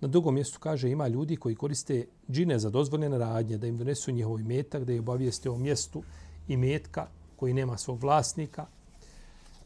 Na 0.00 0.08
drugom 0.08 0.34
mjestu 0.34 0.58
kaže 0.60 0.90
ima 0.90 1.08
ljudi 1.08 1.36
koji 1.36 1.54
koriste 1.54 2.06
džine 2.30 2.58
za 2.58 2.70
dozvoljene 2.70 3.18
radnje, 3.18 3.58
da 3.58 3.66
im 3.66 3.76
donesu 3.76 4.12
njihov 4.12 4.40
imetak, 4.40 4.84
da 4.84 4.92
je 4.92 5.00
obavijeste 5.00 5.50
o 5.50 5.58
mjestu 5.58 6.02
imetka 6.48 7.06
koji 7.36 7.54
nema 7.54 7.76
svog 7.76 8.02
vlasnika, 8.02 8.66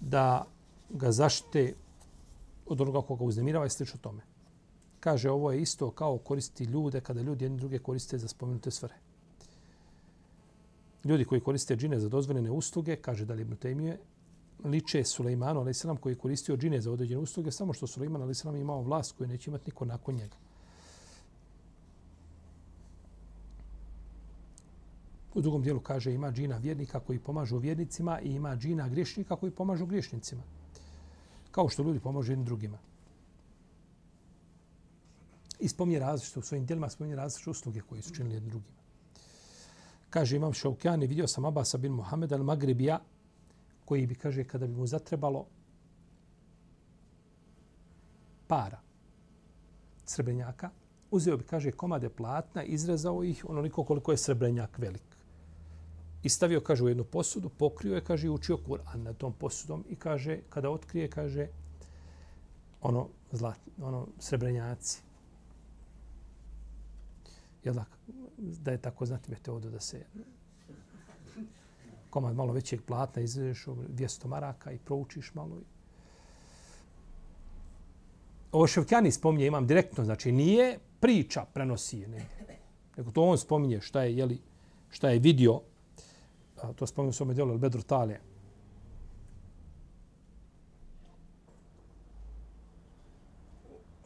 da 0.00 0.46
ga 0.90 1.12
zaštite 1.12 1.74
od 2.66 2.80
onoga 2.80 3.02
koga 3.02 3.24
uznemirava 3.24 3.66
i 3.66 3.70
slično 3.70 3.98
tome. 4.00 4.22
Kaže, 5.00 5.30
ovo 5.30 5.52
je 5.52 5.62
isto 5.62 5.90
kao 5.90 6.18
koristi 6.18 6.64
ljude 6.64 7.00
kada 7.00 7.22
ljudi 7.22 7.44
jedni 7.44 7.58
druge 7.58 7.78
koriste 7.78 8.18
za 8.18 8.28
spomenute 8.28 8.70
svrhe. 8.70 8.98
Ljudi 11.04 11.24
koji 11.24 11.40
koriste 11.40 11.76
džine 11.76 12.00
za 12.00 12.08
dozvoljene 12.08 12.50
usluge, 12.50 12.96
kaže 12.96 13.24
da 13.24 13.34
Nutemije, 13.34 13.98
liče 14.64 15.04
Sulejmanu, 15.04 15.60
ali 15.60 15.72
koji 15.74 15.96
koji 15.96 16.14
koristio 16.14 16.56
džine 16.56 16.80
za 16.80 16.92
određene 16.92 17.20
usluge, 17.20 17.50
samo 17.50 17.72
što 17.72 17.86
Sulejman, 17.86 18.22
ali 18.22 18.60
imao 18.60 18.82
vlast 18.82 19.16
koju 19.16 19.28
neće 19.28 19.50
imati 19.50 19.64
niko 19.66 19.84
nakon 19.84 20.14
njega. 20.14 20.36
U 25.34 25.40
drugom 25.40 25.62
dijelu 25.62 25.80
kaže 25.80 26.14
ima 26.14 26.32
džina 26.32 26.56
vjernika 26.56 27.00
koji 27.00 27.18
pomažu 27.18 27.58
vjernicima 27.58 28.20
i 28.20 28.34
ima 28.34 28.56
džina 28.56 28.88
griješnika 28.88 29.36
koji 29.36 29.52
pomažu 29.52 29.86
griješnicima 29.86 30.42
kao 31.54 31.68
što 31.68 31.82
ljudi 31.82 32.00
pomažu 32.00 32.32
jednim 32.32 32.44
drugima. 32.44 32.78
I 35.60 35.68
spominje 35.68 35.98
različite, 35.98 36.38
u 36.38 36.42
svojim 36.42 36.66
dijelima 36.66 36.88
spominje 36.90 37.16
različite 37.16 37.50
usluge 37.50 37.80
koje 37.80 38.02
su 38.02 38.14
činili 38.14 38.34
jednim 38.34 38.50
drugima. 38.50 38.78
Kaže 40.10 40.36
imam 40.36 40.52
Šaukjani, 40.52 41.06
vidio 41.06 41.28
sam 41.28 41.44
Abasa 41.44 41.78
bin 41.78 41.92
Muhammed 41.92 42.30
al-Magribija, 42.32 42.98
koji 43.84 44.06
bi, 44.06 44.14
kaže, 44.14 44.44
kada 44.44 44.66
bi 44.66 44.74
mu 44.74 44.86
zatrebalo 44.86 45.46
para 48.46 48.80
srebrenjaka, 50.04 50.70
uzeo 51.10 51.36
bi, 51.36 51.44
kaže, 51.44 51.72
komade 51.72 52.08
platna, 52.08 52.64
izrezao 52.64 53.24
ih 53.24 53.44
onoliko 53.48 53.84
koliko 53.84 54.10
je 54.10 54.16
srebrenjak 54.16 54.78
velik 54.78 55.13
i 56.24 56.28
stavio, 56.28 56.60
kaže, 56.60 56.84
u 56.84 56.88
jednu 56.88 57.04
posudu, 57.04 57.48
pokrio 57.48 57.94
je, 57.94 58.04
kaže, 58.04 58.26
i 58.26 58.30
učio 58.30 58.56
Kur'an 58.56 59.02
na 59.02 59.12
tom 59.12 59.32
posudom 59.32 59.84
i 59.88 59.96
kaže, 59.96 60.38
kada 60.48 60.70
otkrije, 60.70 61.10
kaže, 61.10 61.48
ono, 62.80 63.08
zlat, 63.32 63.58
ono, 63.82 64.06
srebrenjaci. 64.18 65.02
Jel 67.64 67.74
da, 67.74 67.84
da 68.36 68.70
je 68.70 68.78
tako 68.78 69.06
znati 69.06 69.30
metodu 69.30 69.70
da 69.70 69.80
se 69.80 70.04
komad 72.10 72.36
malo 72.36 72.52
većeg 72.52 72.82
platna, 72.82 73.22
izvedeš 73.22 73.64
200 73.66 74.26
maraka 74.26 74.72
i 74.72 74.78
proučiš 74.78 75.34
malo. 75.34 75.60
Ovo 78.52 78.66
Ševkjani 78.66 79.12
spominje, 79.12 79.46
imam 79.46 79.66
direktno, 79.66 80.04
znači 80.04 80.32
nije 80.32 80.78
priča 81.00 81.44
prenosi 81.54 81.98
je, 81.98 82.08
ne. 82.08 82.26
nego 82.96 83.10
to 83.10 83.22
on 83.22 83.38
spominje 83.38 83.80
šta 83.80 84.02
je, 84.02 84.16
jeli, 84.16 84.38
šta 84.90 85.10
je 85.10 85.18
vidio, 85.18 85.60
a, 86.64 86.72
to 86.72 86.86
spominje 86.86 87.10
u 87.10 87.12
svome 87.12 87.34
djelu, 87.34 87.58
Bedru 87.58 87.82
Talije. 87.82 88.20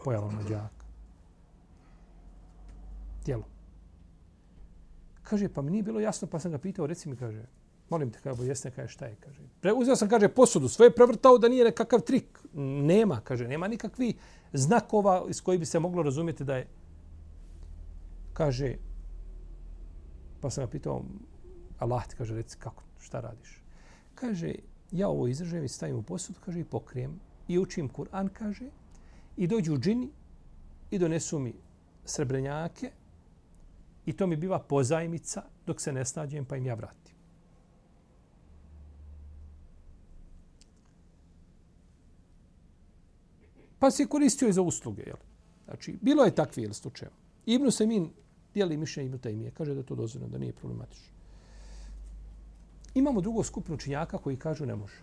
Pojava 0.04 0.32
na 0.32 0.68
Djelo. 3.24 3.44
Kaže, 5.22 5.48
pa 5.48 5.62
mi 5.62 5.70
nije 5.70 5.82
bilo 5.82 6.00
jasno, 6.00 6.28
pa 6.28 6.38
sam 6.38 6.50
ga 6.50 6.58
pitao, 6.58 6.86
reci 6.86 7.08
mi, 7.08 7.16
kaže, 7.16 7.42
molim 7.90 8.10
te, 8.10 8.18
kaže, 8.22 8.46
jesne, 8.46 8.70
kaže, 8.70 8.88
šta 8.88 9.06
je, 9.06 9.16
kaže. 9.20 9.42
Preuzeo 9.60 9.96
sam, 9.96 10.08
kaže, 10.08 10.28
posudu, 10.28 10.68
sve 10.68 10.86
je 10.86 10.94
prevrtao 10.94 11.38
da 11.38 11.48
nije 11.48 11.64
nekakav 11.64 12.00
trik. 12.00 12.40
Nema, 12.54 13.20
kaže, 13.20 13.48
nema 13.48 13.68
nikakvi 13.68 14.14
znakova 14.52 15.26
iz 15.28 15.42
koji 15.42 15.58
bi 15.58 15.66
se 15.66 15.78
moglo 15.78 16.02
razumjeti 16.02 16.44
da 16.44 16.56
je, 16.56 16.66
kaže, 18.32 18.76
pa 20.40 20.50
sam 20.50 20.64
ga 20.64 20.70
pitao, 20.70 21.02
Allah 21.78 22.06
ti 22.06 22.16
kaže, 22.16 22.35
reci, 22.35 22.56
kako, 22.58 22.82
šta 23.00 23.20
radiš? 23.20 23.62
Kaže, 24.14 24.54
ja 24.92 25.08
ovo 25.08 25.26
izražem 25.28 25.64
i 25.64 25.68
stavim 25.68 25.97
u 25.97 26.02
posud, 26.02 26.37
kaže, 26.44 26.61
i 26.61 26.64
pokrijem 26.64 27.20
i 27.49 27.58
učim 27.58 27.88
Kur'an, 27.88 28.28
kaže, 28.32 28.70
i 29.37 29.47
dođu 29.47 29.78
džini 29.78 30.11
i 30.90 30.99
donesu 30.99 31.38
mi 31.38 31.54
srebrenjake 32.04 32.90
i 34.06 34.12
to 34.12 34.26
mi 34.26 34.37
biva 34.37 34.58
pozajmica 34.58 35.42
dok 35.66 35.80
se 35.80 35.92
ne 35.92 36.04
snađem 36.04 36.44
pa 36.44 36.56
im 36.56 36.66
ja 36.66 36.75
vratim. 36.75 37.14
Pa 43.78 43.90
se 43.90 44.06
koristio 44.06 44.49
i 44.49 44.52
za 44.52 44.62
usluge. 44.62 45.02
Jel? 45.02 45.16
Znači, 45.64 45.99
bilo 46.02 46.25
je 46.25 46.35
takvi 46.35 46.62
jel, 46.62 46.73
slučajeva. 46.73 47.16
Ibnu 47.47 47.70
Semin 47.70 48.11
dijeli 48.54 48.76
mišljenje 48.76 49.06
Ibnu 49.06 49.18
Tajmije. 49.18 49.50
Kaže 49.50 49.75
da 49.75 49.80
je 49.80 49.87
to 49.87 49.94
dozvoljeno, 49.94 50.32
da 50.32 50.38
nije 50.38 50.52
problematično. 50.52 51.14
Imamo 52.98 53.20
drugo 53.20 53.42
skupinu 53.44 53.78
činjaka 53.78 54.18
koji 54.18 54.36
kažu 54.36 54.66
ne 54.66 54.74
može. 54.76 55.02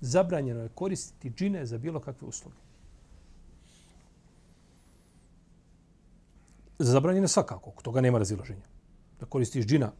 Zabranjeno 0.00 0.60
je 0.62 0.68
koristiti 0.68 1.30
džine 1.30 1.66
za 1.66 1.78
bilo 1.78 2.00
kakve 2.00 2.28
usluge. 2.28 2.56
zabranjeno 6.78 7.28
svakako, 7.28 7.72
toga 7.82 8.00
nema 8.00 8.18
razilaženja. 8.18 8.66
Da 9.20 9.26
koristiš 9.26 9.66
džina, 9.66 9.92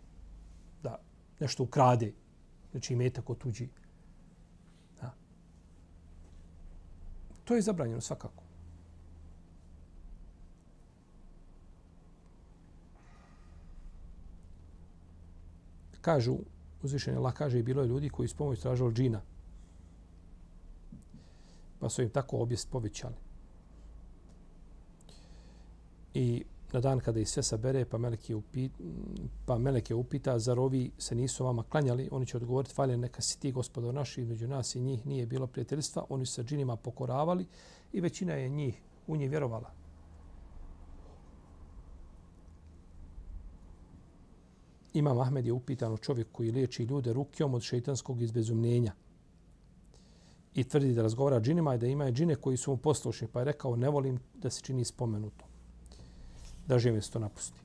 da 0.82 0.98
nešto 1.40 1.62
ukrade, 1.62 2.12
znači 2.70 2.92
imeta 2.92 3.22
ko 3.22 3.34
tuđi. 3.34 3.68
Da. 5.00 5.12
To 7.44 7.54
je 7.54 7.62
zabranjeno 7.62 8.00
svakako. 8.00 8.42
Kažu, 16.00 16.38
uzvišenje 16.82 17.16
Allah 17.16 17.34
kaže 17.34 17.58
i 17.58 17.62
bilo 17.62 17.82
je 17.82 17.88
ljudi 17.88 18.08
koji 18.08 18.28
s 18.28 18.34
pomoć 18.34 18.60
tražili 18.60 18.94
džina. 18.94 19.20
Pa 21.78 21.88
su 21.88 22.02
im 22.02 22.10
tako 22.10 22.38
objest 22.38 22.70
povećali. 22.70 23.14
I 26.14 26.44
na 26.72 26.80
dan 26.80 27.00
kada 27.00 27.20
ih 27.20 27.28
sve 27.28 27.42
sabere, 27.42 27.84
pa 27.84 27.98
Melek 27.98 28.30
je, 28.30 28.40
pa 29.46 29.58
Melek 29.58 29.90
je 29.90 29.96
upita, 29.96 30.38
zar 30.38 30.58
ovi 30.58 30.90
se 30.98 31.14
nisu 31.14 31.44
vama 31.44 31.62
klanjali? 31.62 32.08
Oni 32.12 32.26
će 32.26 32.36
odgovoriti, 32.36 32.74
falje, 32.74 32.96
neka 32.96 33.22
si 33.22 33.40
ti, 33.40 33.52
gospodo 33.52 33.92
naši, 33.92 34.20
između 34.20 34.48
nas 34.48 34.74
i 34.74 34.80
njih 34.80 35.06
nije 35.06 35.26
bilo 35.26 35.46
prijateljstva. 35.46 36.04
Oni 36.08 36.26
su 36.26 36.32
se 36.32 36.44
džinima 36.44 36.76
pokoravali 36.76 37.46
i 37.92 38.00
većina 38.00 38.32
je 38.32 38.48
njih 38.48 38.80
u 39.06 39.16
njih 39.16 39.30
vjerovala. 39.30 39.81
Imam 44.94 45.18
Ahmed 45.18 45.46
je 45.46 45.52
upitan 45.52 45.92
o 45.92 45.96
čovjek 45.96 46.28
koji 46.32 46.50
liječi 46.50 46.82
ljude 46.82 47.12
rukijom 47.12 47.54
od 47.54 47.62
šeitanskog 47.62 48.22
izbezumljenja 48.22 48.92
i 50.54 50.64
tvrdi 50.64 50.94
da 50.94 51.02
razgovara 51.02 51.40
džinima 51.40 51.74
i 51.74 51.78
da 51.78 51.86
ima 51.86 52.10
džine 52.10 52.34
koji 52.34 52.56
su 52.56 52.70
mu 52.70 52.76
poslušni, 52.76 53.28
pa 53.32 53.38
je 53.38 53.44
rekao 53.44 53.76
ne 53.76 53.88
volim 53.88 54.20
da 54.34 54.50
se 54.50 54.62
čini 54.62 54.84
spomenuto 54.84 55.44
da 56.66 56.78
žive 56.78 57.00
to 57.00 57.18
napusti. 57.18 57.60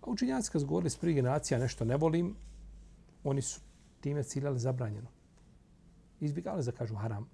A 0.00 0.10
učinjaci 0.10 0.50
kad 0.50 0.64
govorili 0.64 0.90
s 0.90 0.96
prvi 0.96 1.14
generacija 1.14 1.58
nešto 1.58 1.84
ne 1.84 1.96
volim, 1.96 2.34
oni 3.24 3.42
su 3.42 3.60
time 4.00 4.22
ciljali 4.22 4.58
zabranjeno. 4.58 5.08
Izbjegali 6.20 6.64
da 6.64 6.72
kažu 6.72 6.94
haram. 6.94 7.28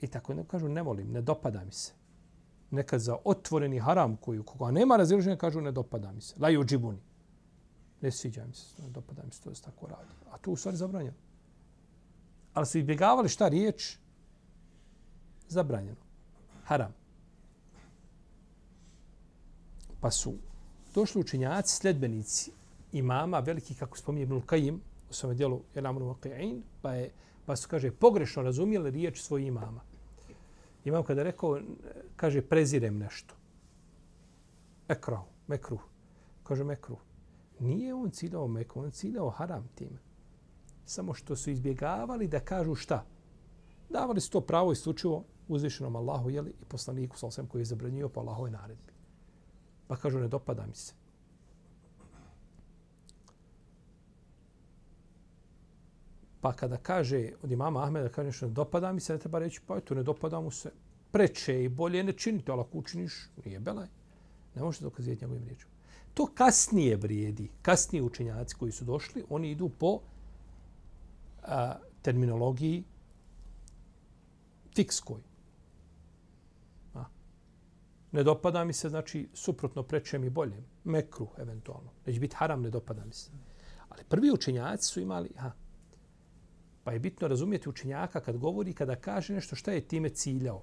I 0.00 0.06
tako 0.06 0.34
ne 0.34 0.44
kažu 0.44 0.68
ne 0.68 0.82
volim, 0.82 1.12
ne 1.12 1.20
dopada 1.22 1.64
mi 1.64 1.72
se. 1.72 1.92
Nekad 2.72 3.00
za 3.00 3.16
otvoreni 3.24 3.78
haram 3.78 4.16
koji 4.16 4.42
koga 4.42 4.70
nema 4.70 4.96
razilaženja 4.96 5.36
kažu 5.36 5.60
ne 5.60 5.72
dopada 5.72 6.12
mi 6.12 6.20
se. 6.20 6.34
Laju 6.38 6.64
džibuni. 6.64 6.98
Ne 8.00 8.10
sviđa 8.10 8.44
mi 8.46 8.54
se, 8.54 8.82
ne 8.82 8.88
dopada 8.90 9.22
mi 9.24 9.32
se, 9.32 9.42
to 9.42 9.54
se 9.54 9.62
tako 9.62 9.86
radi. 9.86 10.12
A 10.30 10.38
to 10.38 10.50
u 10.50 10.56
stvari 10.56 10.76
zabranjeno. 10.76 11.16
Ali 12.54 12.66
su 12.66 12.78
izbjegavali 12.78 13.28
šta 13.28 13.48
riječ? 13.48 13.96
Zabranjeno. 15.48 16.00
Haram. 16.64 16.94
Pa 20.00 20.10
su 20.10 20.34
došli 20.94 21.20
učenjaci, 21.20 21.76
sledbenici 21.76 22.52
imama, 22.92 23.38
veliki, 23.38 23.74
kako 23.74 23.98
spominje 23.98 24.22
Ibn 24.22 24.40
Kajim, 24.40 24.80
u 25.10 25.12
svome 25.12 25.34
dijelu 25.34 25.62
Elamru 25.74 26.06
Maqi'in, 26.06 26.60
pa, 26.82 26.92
je, 26.92 27.10
pa 27.46 27.56
su, 27.56 27.68
kaže, 27.68 27.90
pogrešno 27.90 28.42
razumijeli 28.42 28.90
riječ 28.90 29.20
svojih 29.20 29.46
imama. 29.46 29.80
Imam 30.84 31.04
kada 31.04 31.22
rekao, 31.22 31.60
kaže, 32.16 32.42
prezirem 32.42 32.98
nešto. 32.98 33.34
Ekrau, 34.88 35.24
mekru. 35.46 35.78
Kaže, 36.42 36.64
mekru. 36.64 36.96
Nije 37.60 37.94
on 37.94 38.10
ciljao 38.10 38.48
mekru, 38.48 38.82
on 38.82 38.90
ciljao 38.90 39.30
haram 39.30 39.68
time. 39.74 39.98
Samo 40.84 41.14
što 41.14 41.36
su 41.36 41.50
izbjegavali 41.50 42.28
da 42.28 42.40
kažu 42.40 42.74
šta. 42.74 43.04
Davali 43.90 44.20
su 44.20 44.30
to 44.30 44.40
pravo 44.40 44.72
isključivo 44.72 45.24
uzvišenom 45.48 45.96
Allahu 45.96 46.30
jeli, 46.30 46.50
i 46.50 46.64
poslaniku, 46.64 47.16
sa 47.16 47.42
koji 47.48 47.60
je 47.60 47.64
zabranio 47.64 48.08
po 48.08 48.20
Allahove 48.20 48.50
naredbi. 48.50 48.92
Pa 49.86 49.96
kažu, 49.96 50.18
ne 50.18 50.28
dopada 50.28 50.66
mi 50.66 50.74
se. 50.74 50.94
Pa 56.42 56.52
kada 56.52 56.76
kaže 56.76 57.30
od 57.42 57.52
imama 57.52 57.84
Ahmeda, 57.84 58.08
kaže 58.08 58.26
nešto 58.26 58.46
ne 58.46 58.52
dopada 58.52 58.92
mi 58.92 59.00
se, 59.00 59.12
ne 59.12 59.18
treba 59.18 59.38
reći, 59.38 59.60
pa 59.66 59.76
eto, 59.76 59.94
ne 59.94 60.02
dopada 60.02 60.40
mu 60.40 60.50
se. 60.50 60.72
Preče 61.12 61.64
i 61.64 61.68
bolje 61.68 62.02
ne 62.04 62.12
činite, 62.12 62.52
ali 62.52 62.60
ako 62.60 62.78
učiniš, 62.78 63.14
nije 63.44 63.60
belaj. 63.60 63.86
Ne 64.54 64.62
možete 64.62 64.84
dokazivati 64.84 65.24
njegovim 65.24 65.44
riječima. 65.44 65.70
To 66.14 66.26
kasnije 66.34 66.96
vrijedi, 66.96 67.48
kasnije 67.62 68.02
učenjaci 68.02 68.56
koji 68.56 68.72
su 68.72 68.84
došli, 68.84 69.24
oni 69.30 69.50
idu 69.50 69.68
po 69.68 70.00
a, 71.42 71.74
terminologiji 72.02 72.84
fikskoj 74.74 75.20
A. 76.94 77.04
ne 78.12 78.22
dopada 78.22 78.64
mi 78.64 78.72
se, 78.72 78.88
znači 78.88 79.28
suprotno 79.34 79.82
prečem 79.82 80.24
i 80.24 80.30
bolje. 80.30 80.62
Mekru, 80.84 81.28
eventualno. 81.38 81.90
Neće 82.06 82.20
biti 82.20 82.36
haram, 82.36 82.62
ne 82.62 82.70
dopada 82.70 83.04
mi 83.04 83.12
se. 83.12 83.30
Ali 83.88 84.04
prvi 84.04 84.30
učenjaci 84.30 84.88
su 84.88 85.00
imali, 85.00 85.30
ha, 85.36 85.52
pa 86.84 86.92
je 86.92 86.98
bitno 86.98 87.28
razumijeti 87.28 87.68
učenjaka 87.68 88.20
kad 88.20 88.36
govori, 88.36 88.74
kada 88.74 88.96
kaže 88.96 89.34
nešto 89.34 89.56
šta 89.56 89.72
je 89.72 89.80
time 89.80 90.08
ciljao. 90.08 90.62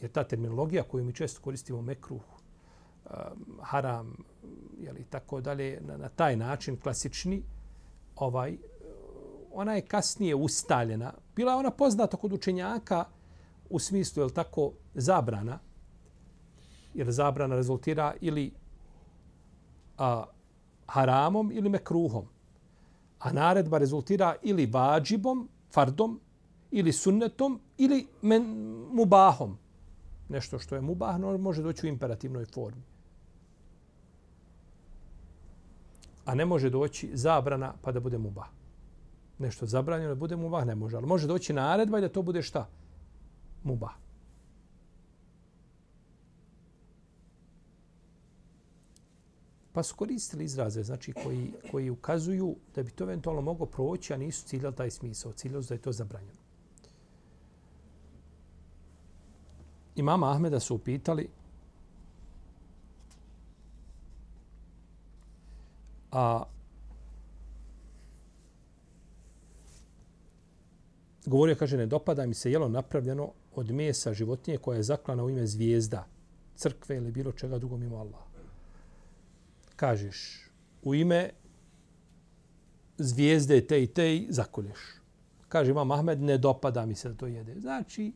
Jer 0.00 0.10
ta 0.10 0.24
terminologija 0.24 0.82
koju 0.82 1.04
mi 1.04 1.12
često 1.12 1.40
koristimo, 1.42 1.82
mekruh, 1.82 2.22
um, 3.04 3.58
haram, 3.62 4.16
jeli, 4.80 5.04
tako 5.10 5.40
dalje, 5.40 5.80
na, 5.80 5.96
na 5.96 6.08
taj 6.08 6.36
način 6.36 6.76
klasični, 6.76 7.42
ovaj, 8.16 8.56
ona 9.52 9.74
je 9.74 9.86
kasnije 9.86 10.34
ustaljena. 10.34 11.12
Bila 11.36 11.52
je 11.52 11.58
ona 11.58 11.70
poznata 11.70 12.16
kod 12.16 12.32
učenjaka 12.32 13.04
u 13.70 13.78
smislu, 13.78 14.22
je 14.22 14.34
tako, 14.34 14.72
zabrana. 14.94 15.58
Jer 16.94 17.10
zabrana 17.10 17.56
rezultira 17.56 18.14
ili 18.20 18.52
a, 19.98 20.24
haramom 20.86 21.52
ili 21.52 21.68
mekruhom. 21.68 22.24
A 23.18 23.32
naredba 23.32 23.78
rezultira 23.78 24.34
ili 24.42 24.66
vađibom, 24.66 25.48
fardom, 25.70 26.20
ili 26.70 26.92
sunnetom, 26.92 27.60
ili 27.78 28.06
men, 28.22 28.42
mubahom. 28.92 29.58
Nešto 30.28 30.58
što 30.58 30.74
je 30.74 30.80
mubah, 30.80 31.18
no 31.18 31.38
može 31.38 31.62
doći 31.62 31.86
u 31.86 31.88
imperativnoj 31.88 32.44
formi. 32.44 32.82
A 36.24 36.34
ne 36.34 36.44
može 36.44 36.70
doći 36.70 37.10
zabrana 37.14 37.72
pa 37.82 37.92
da 37.92 38.00
bude 38.00 38.18
mubah 38.18 38.48
nešto 39.42 39.66
zabranjeno, 39.66 40.14
bude 40.14 40.36
mubah, 40.36 40.66
ne 40.66 40.74
može. 40.74 40.96
Ali 40.96 41.06
može 41.06 41.26
doći 41.26 41.52
naredba 41.52 41.98
i 41.98 42.00
da 42.00 42.08
to 42.08 42.22
bude 42.22 42.42
šta? 42.42 42.66
Mubah. 43.64 44.01
Pa 49.72 49.82
su 49.82 49.94
koristili 49.96 50.44
izraze 50.44 50.82
znači, 50.82 51.12
koji, 51.12 51.52
koji 51.70 51.90
ukazuju 51.90 52.56
da 52.74 52.82
bi 52.82 52.90
to 52.90 53.04
eventualno 53.04 53.42
moglo 53.42 53.66
proći, 53.66 54.14
a 54.14 54.16
nisu 54.16 54.46
ciljali 54.46 54.76
taj 54.76 54.90
smisao. 54.90 55.32
Ciljali 55.32 55.64
da 55.68 55.74
je 55.74 55.80
to 55.80 55.92
zabranjeno. 55.92 56.42
Imama 59.96 60.32
Ahmeda 60.32 60.60
su 60.60 60.74
upitali 60.74 61.28
a 66.12 66.44
govorio, 71.26 71.56
kaže, 71.56 71.76
ne 71.76 71.86
dopada 71.86 72.26
mi 72.26 72.34
se 72.34 72.52
jelo 72.52 72.68
napravljeno 72.68 73.32
od 73.54 73.70
mesa 73.70 74.14
životinje 74.14 74.58
koja 74.58 74.76
je 74.76 74.82
zaklana 74.82 75.24
u 75.24 75.30
ime 75.30 75.46
zvijezda, 75.46 76.06
crkve 76.56 76.96
ili 76.96 77.10
bilo 77.10 77.32
čega 77.32 77.58
drugo 77.58 77.76
mimo 77.76 77.96
Allaha. 77.96 78.31
Kažeš, 79.82 80.50
u 80.82 80.94
ime 80.94 81.30
zvijezde 82.98 83.66
te 83.66 83.82
i 83.82 83.86
te 83.86 84.16
i 84.16 84.26
zakolješ. 84.30 84.78
Kaže 85.48 85.70
imam 85.70 85.90
Ahmed, 85.90 86.20
ne 86.20 86.38
dopada 86.38 86.86
mi 86.86 86.94
se 86.94 87.08
da 87.08 87.14
to 87.14 87.26
jede. 87.26 87.60
Znači, 87.60 88.12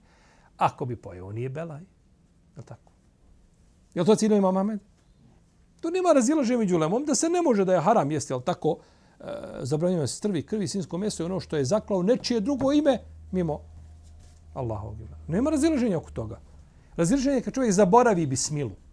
ako 0.57 0.85
bi 0.85 0.97
pojeo, 0.97 1.33
nije 1.33 1.49
belaj. 1.49 1.81
Je 2.57 2.63
tako? 2.63 2.93
Je 3.95 4.05
to 4.05 4.15
cilj 4.15 4.35
imam 4.35 4.57
Ahmed? 4.57 4.81
To 5.81 5.91
nema 5.91 6.13
razilaže 6.13 6.57
među 6.57 6.79
lemom, 6.79 7.05
da 7.05 7.15
se 7.15 7.29
ne 7.29 7.43
može 7.43 7.65
da 7.65 7.75
je 7.75 7.81
haram 7.81 8.11
jesti, 8.11 8.33
ali 8.33 8.45
tako, 8.45 8.79
e, 9.21 9.25
zabranjeno 9.63 10.07
se 10.07 10.17
strvi, 10.17 10.47
krvi, 10.47 10.69
sinsko 10.69 10.99
meso 10.99 11.23
i 11.23 11.27
ono 11.27 11.41
što 11.41 11.57
je 11.57 11.65
zaklao 11.65 12.03
nečije 12.03 12.41
drugo 12.41 12.73
ime 12.73 12.99
mimo 13.33 13.61
Allahovog 14.55 15.01
imena. 15.01 15.19
Nema 15.29 15.51
razilaženja 15.51 15.99
oko 15.99 16.11
toga. 16.11 16.41
Razilaženje 16.97 17.37
je 17.37 17.43
kad 17.43 17.55
čovjek 17.55 17.73
zaboravi 17.73 18.27
bismilu. 18.27 18.86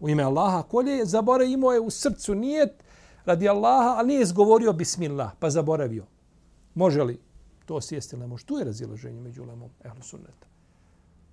U 0.00 0.08
ime 0.08 0.22
Allaha 0.22 0.62
kolje, 0.62 1.04
zaboravimo 1.04 1.54
imao 1.54 1.72
je 1.72 1.80
u 1.80 1.90
srcu 1.90 2.34
nijet 2.34 2.84
radi 3.24 3.48
Allaha, 3.48 3.94
ali 3.98 4.08
nije 4.08 4.22
izgovorio 4.22 4.72
bismillah, 4.72 5.32
pa 5.38 5.50
zaboravio. 5.50 6.04
Može 6.74 7.02
li 7.02 7.20
to 7.66 7.80
sjesti 7.80 8.16
ne 8.16 8.26
može? 8.26 8.44
Tu 8.44 8.58
je 8.58 8.64
razilaženje 8.64 9.20
među 9.20 9.44
lemom 9.44 9.70
ehlu 9.84 10.02
sunneta. 10.02 10.46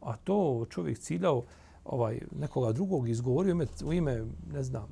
A 0.01 0.15
to 0.17 0.65
čovjek 0.69 0.99
ciljao 0.99 1.43
ovaj 1.85 2.19
nekoga 2.39 2.71
drugog 2.71 3.09
izgovorio 3.09 3.51
ime, 3.51 3.65
u 3.85 3.93
ime, 3.93 4.25
ne 4.53 4.63
znam, 4.63 4.87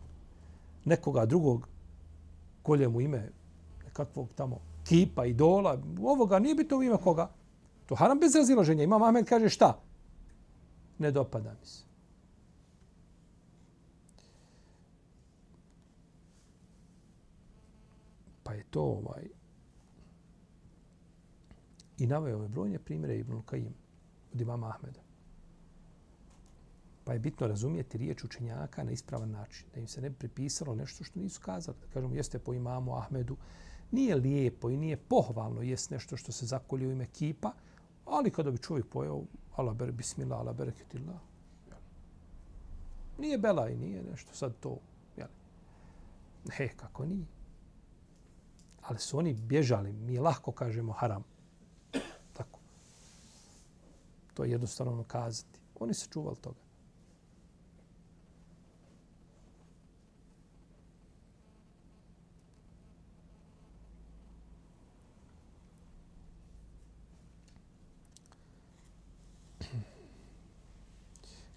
nekoga 0.85 1.25
drugog 1.25 1.67
kolje 2.63 2.87
mu 2.87 3.01
ime 3.01 3.29
nekakvog 3.85 4.29
tamo 4.35 4.59
kipa, 4.83 5.25
idola, 5.25 5.81
ovoga 6.03 6.39
nije 6.39 6.55
bito 6.55 6.77
u 6.77 6.83
ime 6.83 6.97
koga. 6.97 7.29
To 7.85 7.95
haram 7.95 8.19
bez 8.19 8.35
razilaženja. 8.35 8.83
Imam 8.83 9.03
Ahmed 9.03 9.25
kaže 9.25 9.49
šta? 9.49 9.79
Ne 10.97 11.11
dopada 11.11 11.53
mi 11.59 11.65
se. 11.65 11.88
Pa 18.49 18.53
je 18.55 18.63
to 18.69 18.81
ovaj... 18.81 19.27
I 21.97 22.07
naveo 22.07 22.37
ove 22.37 22.47
brojne 22.47 22.79
primjere 22.79 23.17
Ibn 23.17 23.41
Kajim 23.45 23.73
od 24.33 24.41
imama 24.41 24.67
Ahmeda. 24.67 24.99
Pa 27.05 27.13
je 27.13 27.19
bitno 27.19 27.47
razumijeti 27.47 27.97
riječ 27.97 28.23
učenjaka 28.23 28.83
na 28.83 28.91
ispravan 28.91 29.31
način. 29.31 29.67
Da 29.73 29.79
im 29.79 29.87
se 29.87 30.01
ne 30.01 30.11
pripisalo 30.11 30.75
nešto 30.75 31.03
što 31.03 31.19
nisu 31.19 31.41
kazali. 31.41 31.77
Da 31.81 31.93
kažemo, 31.93 32.15
jeste 32.15 32.39
po 32.39 32.53
imamu 32.53 32.95
Ahmedu, 32.95 33.37
nije 33.91 34.15
lijepo 34.15 34.69
i 34.69 34.77
nije 34.77 34.97
pohvalno 34.97 35.61
jest 35.61 35.91
nešto 35.91 36.17
što 36.17 36.31
se 36.31 36.45
zakolje 36.45 36.87
u 36.87 36.91
ime 36.91 37.05
kipa, 37.05 37.51
ali 38.05 38.31
kada 38.31 38.51
bi 38.51 38.57
čovjek 38.57 38.85
pojao 38.89 39.23
ala 39.55 39.73
ber 39.73 39.91
bismillah, 39.91 40.39
ala 40.39 40.53
bereketillah, 40.53 41.19
nije 43.17 43.37
bela 43.37 43.69
i 43.69 43.77
nije 43.77 44.03
nešto 44.03 44.33
sad 44.33 44.59
to. 44.59 44.77
Jel? 45.17 45.27
He, 46.51 46.67
kako 46.67 47.05
nije. 47.05 47.38
Ali 48.89 48.99
su 48.99 49.17
oni 49.17 49.33
bježali, 49.33 49.93
mi 49.93 50.17
lahko 50.17 50.51
kažemo 50.51 50.93
haram. 50.93 51.23
Tako. 52.37 52.59
To 54.33 54.43
je 54.43 54.51
jednostavno 54.51 55.03
kazati. 55.03 55.59
Oni 55.79 55.93
se 55.93 56.07
čuvali 56.09 56.35
toga. 56.35 56.59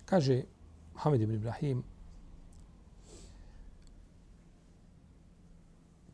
Kaže 0.04 0.42
Mohamed 0.94 1.20
ibn 1.20 1.34
Ibrahim, 1.34 1.84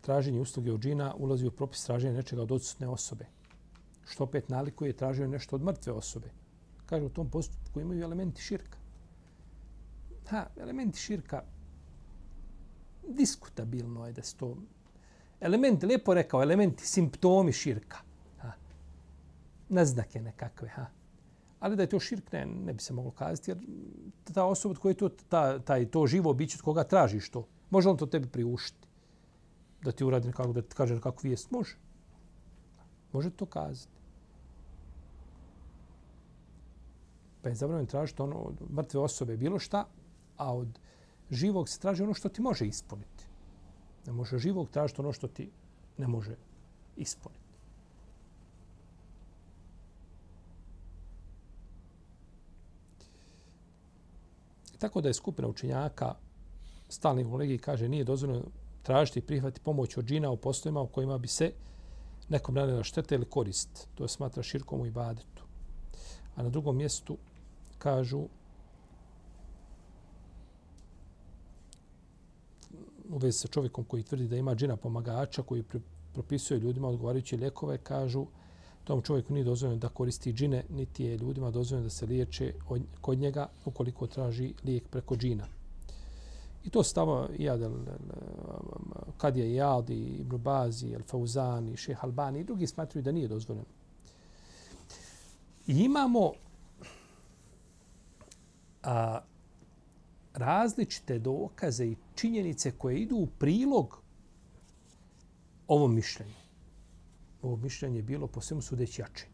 traženje 0.09 0.41
usluge 0.41 0.73
od 0.73 0.81
džina 0.81 1.15
ulazi 1.15 1.47
u 1.47 1.51
propis 1.51 1.85
traženja 1.85 2.15
nečega 2.17 2.43
od 2.43 2.53
odsutne 2.53 2.89
osobe. 2.89 3.27
Što 4.09 4.25
opet 4.25 4.49
nalikuje 4.49 4.97
traženje 4.97 5.29
nešto 5.29 5.57
od 5.57 5.63
mrtve 5.63 5.93
osobe. 5.93 6.31
Kaže 6.87 7.05
u 7.05 7.13
tom 7.13 7.29
postupku 7.31 7.81
imaju 7.81 8.05
elementi 8.05 8.43
širka. 8.43 8.79
Ha, 10.31 10.47
elementi 10.57 10.99
širka 10.99 11.43
diskutabilno 13.09 14.07
je 14.07 14.13
da 14.13 14.23
se 14.23 14.37
to... 14.37 14.57
Elementi, 15.41 15.87
lijepo 15.87 16.15
rekao, 16.15 16.43
elementi, 16.43 16.87
simptomi 16.87 17.53
širka. 17.53 18.01
Ha. 18.41 18.53
Naznake 19.69 20.23
nekakve, 20.23 20.69
ha. 20.69 20.87
Ali 21.61 21.77
da 21.77 21.83
je 21.83 21.93
to 21.93 22.01
širk, 22.01 22.33
ne, 22.33 22.47
ne 22.47 22.73
bi 22.73 22.83
se 22.83 22.95
moglo 22.95 23.11
kazati, 23.11 23.51
jer 23.51 23.59
ta 24.35 24.45
osoba 24.45 24.73
od 24.73 24.79
koje 24.79 24.95
to, 24.95 25.09
ta, 25.09 25.59
taj, 25.59 25.91
to 25.91 26.07
živo 26.07 26.35
biće 26.35 26.57
od 26.57 26.65
koga 26.65 26.85
tražiš 26.85 27.31
to, 27.31 27.47
može 27.71 27.89
on 27.89 27.97
to 27.97 28.07
tebi 28.07 28.29
priuštiti? 28.29 28.88
Da 29.83 29.93
ti 29.93 30.05
uradim 30.05 30.33
kako, 30.33 30.53
da 30.53 30.63
ti 30.63 30.75
kaže 30.75 31.01
kako 31.01 31.21
vijest? 31.23 31.51
Može. 31.51 31.77
Može 33.13 33.31
to 33.31 33.47
kazati. 33.47 33.99
Pa 37.43 37.49
je 37.49 37.55
zabranjeno 37.55 37.87
tražiti 37.87 38.23
ono 38.23 38.37
od 38.37 38.71
mrtve 38.71 39.01
osobe 39.01 39.37
bilo 39.37 39.59
šta, 39.59 39.87
a 40.37 40.55
od 40.55 40.79
živog 41.31 41.69
se 41.69 41.81
traži 41.81 42.03
ono 42.03 42.15
što 42.15 42.29
ti 42.29 42.43
može 42.43 42.67
ispuniti. 42.67 43.25
Ne 44.07 44.13
može 44.13 44.39
živog 44.39 44.71
tražiti 44.71 45.01
ono 45.01 45.13
što 45.13 45.29
ti 45.29 45.51
ne 45.99 46.07
može 46.09 46.37
ispuniti. 46.97 47.49
Tako 54.79 55.01
da 55.01 55.09
je 55.09 55.15
skupina 55.15 55.49
učenjaka 55.49 56.15
stalni 56.89 57.25
u 57.25 57.59
kaže 57.61 57.89
nije 57.89 58.05
dozvoljeno 58.05 58.45
tražiti 58.83 59.19
i 59.19 59.23
prihvatiti 59.23 59.65
pomoć 59.65 59.97
od 59.97 60.05
džina 60.05 60.31
u 60.31 60.37
postojima 60.37 60.81
u 60.81 60.87
kojima 60.87 61.19
bi 61.19 61.29
se 61.29 61.53
nekom 62.29 62.55
nanela 62.55 62.83
šteta 62.83 63.15
ili 63.15 63.25
korist. 63.25 63.89
To 63.95 64.05
je 64.05 64.09
smatra 64.09 64.43
širkom 64.43 64.81
u 64.81 64.87
ibadetu. 64.87 65.45
A 66.37 66.43
na 66.43 66.49
drugom 66.49 66.77
mjestu 66.77 67.17
kažu 67.79 68.27
u 73.09 73.19
vezi 73.19 73.39
sa 73.39 73.49
čovjekom 73.49 73.85
koji 73.85 74.03
tvrdi 74.03 74.29
da 74.29 74.37
ima 74.37 74.55
džina 74.55 74.77
pomagača 74.77 75.43
koji 75.43 75.65
propisuje 76.13 76.61
ljudima 76.61 76.89
odgovarajuće 76.89 77.37
lijekove, 77.37 77.79
kažu 77.79 78.27
tom 78.89 79.03
čovjeku 79.03 79.33
nije 79.33 79.45
dozvoljeno 79.45 79.79
da 79.79 79.89
koristi 79.89 80.33
džine, 80.33 80.65
niti 80.71 81.05
je 81.05 81.19
ljudima 81.19 81.51
dozvoljeno 81.51 81.85
da 81.85 81.91
se 81.91 82.07
liječe 82.07 82.55
kod 83.01 83.19
njega 83.19 83.49
ukoliko 83.65 84.07
traži 84.07 84.55
lijek 84.65 84.89
preko 84.89 85.17
džina. 85.17 85.47
I 86.69 86.71
to 86.71 86.83
stava 86.83 87.29
Iyad 87.39 87.71
kad 89.17 89.37
je 89.37 89.47
Iyad 89.47 89.91
i 89.91 90.17
Ibn 90.21 90.37
Bazi, 90.37 90.95
Al 90.95 91.03
Fauzan 91.03 91.69
i 91.69 91.77
Šeha 91.77 92.07
Albani 92.07 92.41
i 92.41 92.45
drugi 92.45 92.67
smatruju 92.67 93.03
da 93.03 93.13
nije 93.13 93.29
dozvoljeno. 93.29 93.67
I 95.67 95.79
imamo 95.85 96.33
a, 98.83 99.21
različite 100.35 101.19
dokaze 101.19 101.87
i 101.87 101.97
činjenice 102.15 102.71
koje 102.71 102.99
idu 102.99 103.17
u 103.17 103.27
prilog 103.27 104.03
ovom 105.69 105.95
mišljenju 105.95 106.35
ovo 107.43 107.57
mišljenje 107.57 108.03
bilo 108.03 108.27
po 108.27 108.41
svemu 108.41 108.63
sudeći 108.63 109.01
jače, 109.01 109.27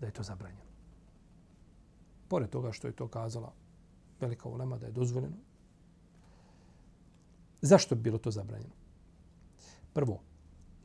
da 0.00 0.06
je 0.06 0.12
to 0.12 0.22
zabranjeno. 0.22 0.64
Pored 2.28 2.50
toga 2.50 2.72
što 2.72 2.86
je 2.86 2.96
to 2.96 3.08
kazala 3.08 3.52
velika 4.20 4.48
ulema 4.48 4.78
da 4.78 4.86
je 4.86 4.92
dozvoljeno, 4.92 5.36
zašto 7.66 7.94
bi 7.94 8.02
bilo 8.02 8.18
to 8.18 8.30
zabranjeno? 8.30 8.74
Prvo, 9.92 10.20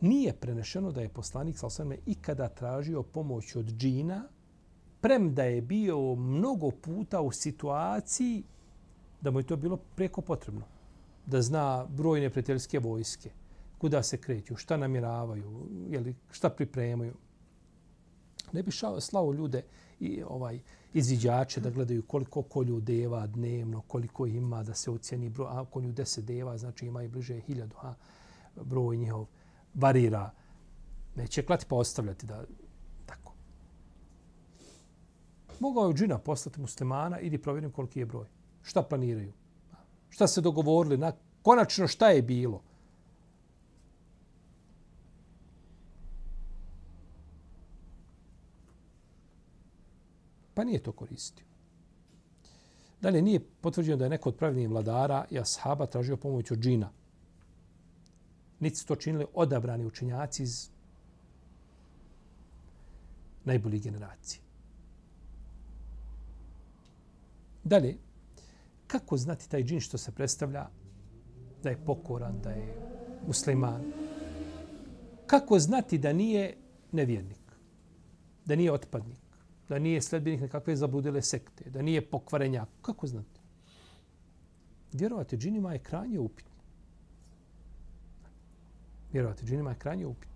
nije 0.01 0.33
prenešeno 0.33 0.91
da 0.91 1.01
je 1.01 1.09
poslanik 1.09 1.57
sa 1.57 1.67
osvrme 1.67 1.97
ikada 2.05 2.47
tražio 2.49 3.03
pomoć 3.03 3.55
od 3.55 3.65
džina, 3.65 4.23
prem 5.01 5.33
da 5.35 5.43
je 5.43 5.61
bio 5.61 6.15
mnogo 6.15 6.71
puta 6.71 7.21
u 7.21 7.31
situaciji 7.31 8.43
da 9.21 9.31
mu 9.31 9.39
je 9.39 9.47
to 9.47 9.55
bilo 9.55 9.77
preko 9.77 10.21
potrebno. 10.21 10.65
Da 11.25 11.41
zna 11.41 11.85
broj 11.85 12.21
neprijateljske 12.21 12.79
vojske, 12.79 13.29
kuda 13.77 14.03
se 14.03 14.17
kreću, 14.17 14.55
šta 14.55 14.77
namiravaju, 14.77 15.67
jeli, 15.89 16.15
šta 16.31 16.49
pripremaju. 16.49 17.13
Ne 18.53 18.63
bi 18.63 18.71
šao, 18.71 19.01
slao 19.01 19.33
ljude 19.33 19.63
i 19.99 20.23
ovaj 20.23 20.59
izviđače 20.93 21.61
da 21.61 21.69
gledaju 21.69 22.03
koliko 22.03 22.41
kolju 22.41 22.79
deva 22.79 23.27
dnevno, 23.27 23.81
koliko 23.87 24.25
ima 24.25 24.63
da 24.63 24.73
se 24.73 24.91
ocjeni 24.91 25.29
broj, 25.29 25.47
a 25.49 25.65
kolju 25.65 25.91
deset 25.91 26.25
deva, 26.25 26.57
znači 26.57 26.85
ima 26.85 27.03
i 27.03 27.07
bliže 27.07 27.39
hiljadu, 27.39 27.75
a 27.81 27.93
broj 28.55 28.97
njihov 28.97 29.25
varira. 29.73 30.31
Neće 31.15 31.45
klati 31.45 31.65
pa 31.69 31.75
ostavljati 31.75 32.25
da 32.25 32.43
tako. 33.05 33.33
Mogao 35.59 35.87
je 35.87 35.93
džina 35.93 36.17
poslati 36.17 36.61
muslimana, 36.61 37.19
idi 37.19 37.37
provjerim 37.37 37.71
koliki 37.71 37.99
je 37.99 38.05
broj. 38.05 38.27
Šta 38.63 38.83
planiraju? 38.83 39.33
Šta 40.09 40.27
se 40.27 40.41
dogovorili? 40.41 40.97
Na, 40.97 41.11
konačno 41.41 41.87
šta 41.87 42.09
je 42.09 42.21
bilo? 42.21 42.61
Nije 50.69 50.83
to 50.83 50.91
koristio. 50.91 51.45
Dalje, 53.01 53.21
nije 53.21 53.39
potvrđeno 53.61 53.97
da 53.97 54.05
je 54.05 54.09
neko 54.09 54.29
od 54.29 54.35
pravilnih 54.35 54.69
vladara 54.69 55.25
i 55.31 55.39
ashaba 55.39 55.85
tražio 55.85 56.17
pomoć 56.17 56.51
od 56.51 56.59
džina. 56.59 56.89
Niti 58.59 58.75
su 58.75 58.85
to 58.85 58.95
činili 58.95 59.25
odabrani 59.33 59.85
učenjaci 59.85 60.43
iz 60.43 60.69
najboljih 63.45 63.83
generacije. 63.83 64.41
Dalje, 67.63 67.97
kako 68.87 69.17
znati 69.17 69.49
taj 69.49 69.63
džin 69.63 69.79
što 69.79 69.97
se 69.97 70.11
predstavlja 70.11 70.67
da 71.63 71.69
je 71.69 71.85
pokoran, 71.85 72.41
da 72.43 72.49
je 72.49 72.75
musliman? 73.27 73.83
Kako 75.27 75.59
znati 75.59 75.97
da 75.97 76.13
nije 76.13 76.57
nevjernik, 76.91 77.55
da 78.45 78.55
nije 78.55 78.71
otpadnik, 78.71 79.28
da 79.69 79.79
nije 79.79 80.01
sledbenik 80.01 80.41
nekakve 80.41 80.75
zabludile 80.75 81.21
sekte, 81.21 81.69
da 81.69 81.81
nije 81.81 82.09
pokvarenja? 82.09 82.65
Kako 82.81 83.07
znate? 83.07 83.39
Vjerovati 84.93 85.37
džinima 85.37 85.73
je 85.73 85.79
krajnje 85.79 86.19
upitno. 86.19 86.51
Vjerovati 89.13 89.45
džinima 89.45 89.69
je 89.69 89.79
krajnje 89.79 90.05
upitno. 90.05 90.35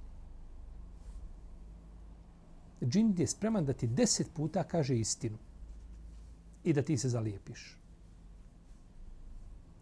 Džin 2.83 3.15
je 3.17 3.27
spreman 3.27 3.65
da 3.65 3.73
ti 3.73 3.87
deset 3.87 4.33
puta 4.33 4.63
kaže 4.63 4.97
istinu 4.99 5.37
i 6.63 6.73
da 6.73 6.81
ti 6.81 6.97
se 6.97 7.09
zalijepiš. 7.09 7.77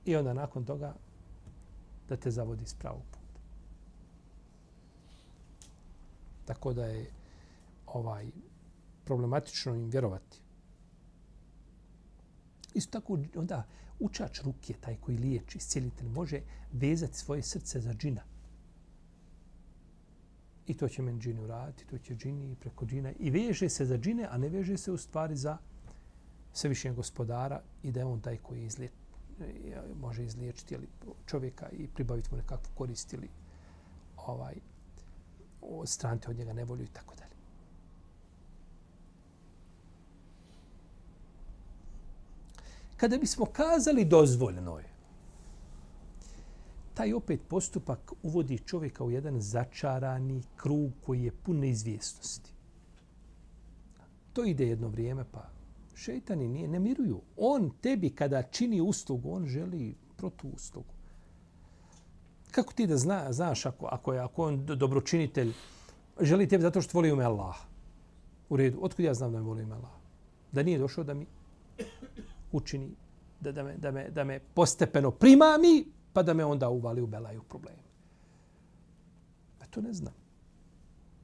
I 0.05 0.15
onda 0.15 0.33
nakon 0.33 0.65
toga 0.65 0.95
da 2.09 2.17
te 2.17 2.31
zavodi 2.31 2.65
s 2.65 2.73
pravog 2.73 3.01
puta. 3.11 3.39
Tako 6.45 6.73
da 6.73 6.85
je 6.85 7.11
ovaj 7.87 8.31
problematično 9.05 9.75
im 9.75 9.89
vjerovati. 9.89 10.41
Isto 12.73 12.99
tako 12.99 13.19
onda 13.35 13.63
učač 13.99 14.41
ruke, 14.41 14.73
taj 14.81 14.95
koji 14.95 15.17
liječi, 15.17 15.57
iscijelitelj, 15.57 16.07
može 16.07 16.41
vezati 16.71 17.17
svoje 17.17 17.43
srce 17.43 17.79
za 17.79 17.93
džina. 17.93 18.21
I 20.67 20.73
to 20.73 20.89
će 20.89 21.01
men 21.01 21.19
džini 21.19 21.41
uraditi, 21.41 21.85
to 21.85 21.97
će 21.97 22.15
džini 22.15 22.55
preko 22.55 22.85
džina. 22.85 23.11
I 23.19 23.29
veže 23.29 23.69
se 23.69 23.85
za 23.85 23.97
džine, 23.97 24.27
a 24.31 24.37
ne 24.37 24.49
veže 24.49 24.77
se 24.77 24.91
u 24.91 24.97
stvari 24.97 25.35
za 25.35 25.57
svevišnjeg 26.53 26.95
gospodara 26.95 27.61
i 27.83 27.91
da 27.91 27.99
je 27.99 28.05
on 28.05 28.21
taj 28.21 28.37
koji 28.37 28.65
izliječi 28.65 28.95
e, 29.39 29.81
može 30.01 30.23
izliječiti 30.23 30.75
ili 30.75 30.87
čovjeka 31.25 31.69
i 31.69 31.87
pribaviti 31.87 32.29
mu 32.31 32.37
nekakvu 32.37 32.71
korist 32.75 33.13
ili 33.13 33.29
ovaj, 34.17 34.55
stranti 35.85 36.29
od 36.29 36.37
njega 36.37 36.53
nevolju 36.53 36.83
i 36.83 36.93
tako 36.93 37.15
da. 37.15 37.20
Kada 43.01 43.17
bismo 43.17 43.45
kazali 43.45 44.05
dozvoljeno 44.05 44.77
je, 44.79 44.85
taj 46.93 47.13
opet 47.13 47.39
postupak 47.47 48.13
uvodi 48.23 48.59
čovjeka 48.65 49.03
u 49.03 49.11
jedan 49.11 49.41
začarani 49.41 50.43
krug 50.55 50.91
koji 51.05 51.23
je 51.23 51.31
pun 51.31 51.59
neizvjesnosti. 51.59 52.51
To 54.33 54.45
ide 54.45 54.67
jedno 54.67 54.87
vrijeme, 54.87 55.25
pa 55.31 55.49
šeitani 55.95 56.47
nije, 56.47 56.67
ne 56.67 56.79
miruju. 56.79 57.21
On 57.37 57.71
tebi 57.81 58.09
kada 58.09 58.43
čini 58.43 58.81
uslugu, 58.81 59.33
on 59.33 59.47
želi 59.47 59.95
protu 60.17 60.47
uslugu. 60.55 60.93
Kako 62.51 62.73
ti 62.73 62.87
da 62.87 62.97
zna, 62.97 63.33
znaš 63.33 63.65
ako, 63.65 63.85
ako 63.85 64.13
je 64.13 64.19
ako 64.19 64.43
on 64.43 64.65
dobročinitelj, 64.65 65.53
želi 66.19 66.47
tebi 66.47 66.61
zato 66.61 66.81
što 66.81 66.97
voli 66.97 67.11
ume 67.11 67.23
Allah. 67.23 67.55
U 68.49 68.57
redu, 68.57 68.79
otkud 68.81 69.05
ja 69.05 69.13
znam 69.13 69.31
da 69.31 69.37
me 69.37 69.43
voli 69.43 69.63
ume 69.63 69.75
Allah? 69.75 69.91
Da 70.51 70.63
nije 70.63 70.79
došao 70.79 71.03
da 71.03 71.13
mi 71.13 71.25
učini, 72.51 72.95
da, 73.39 73.51
da, 73.51 73.63
me, 73.63 73.77
da, 73.77 73.91
me, 73.91 74.09
da 74.09 74.23
me 74.23 74.39
postepeno 74.39 75.11
primami, 75.11 75.85
pa 76.13 76.23
da 76.23 76.33
me 76.33 76.45
onda 76.45 76.69
uvali 76.69 77.01
u 77.01 77.07
belaju 77.07 77.43
probleme. 77.43 77.83
Pa 79.59 79.65
to 79.65 79.81
ne 79.81 79.93
znam. 79.93 80.13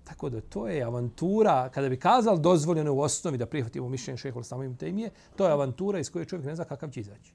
Tako 0.03 0.29
da 0.29 0.41
to 0.41 0.67
je 0.67 0.83
avantura, 0.83 1.69
kada 1.69 1.89
bi 1.89 1.99
kazali 1.99 2.41
dozvoljeno 2.41 2.93
u 2.93 2.99
osnovi 2.99 3.37
da 3.37 3.45
prihvatimo 3.45 3.89
mišljenje 3.89 4.17
šehola 4.17 4.43
samo 4.43 4.63
im 4.63 4.77
temije, 4.77 5.09
to 5.35 5.45
je 5.45 5.51
avantura 5.51 5.99
iz 5.99 6.11
koje 6.11 6.25
čovjek 6.25 6.45
ne 6.45 6.55
zna 6.55 6.65
kakav 6.65 6.89
će 6.89 6.99
izaći. 6.99 7.33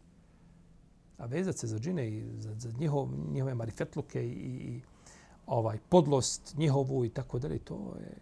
A 1.19 1.27
vezat 1.27 1.59
se 1.59 1.67
za 1.67 1.79
džine 1.79 2.09
i 2.09 2.25
za, 2.39 2.55
za 2.55 2.71
njihov, 2.79 3.09
njihove 3.33 3.55
marifetluke 3.55 4.27
i, 4.27 4.31
i 4.31 4.81
ovaj 5.47 5.79
podlost 5.89 6.55
njihovu 6.57 7.05
i 7.05 7.09
tako 7.09 7.39
dalje, 7.39 7.59
to 7.59 7.95
je 8.01 8.17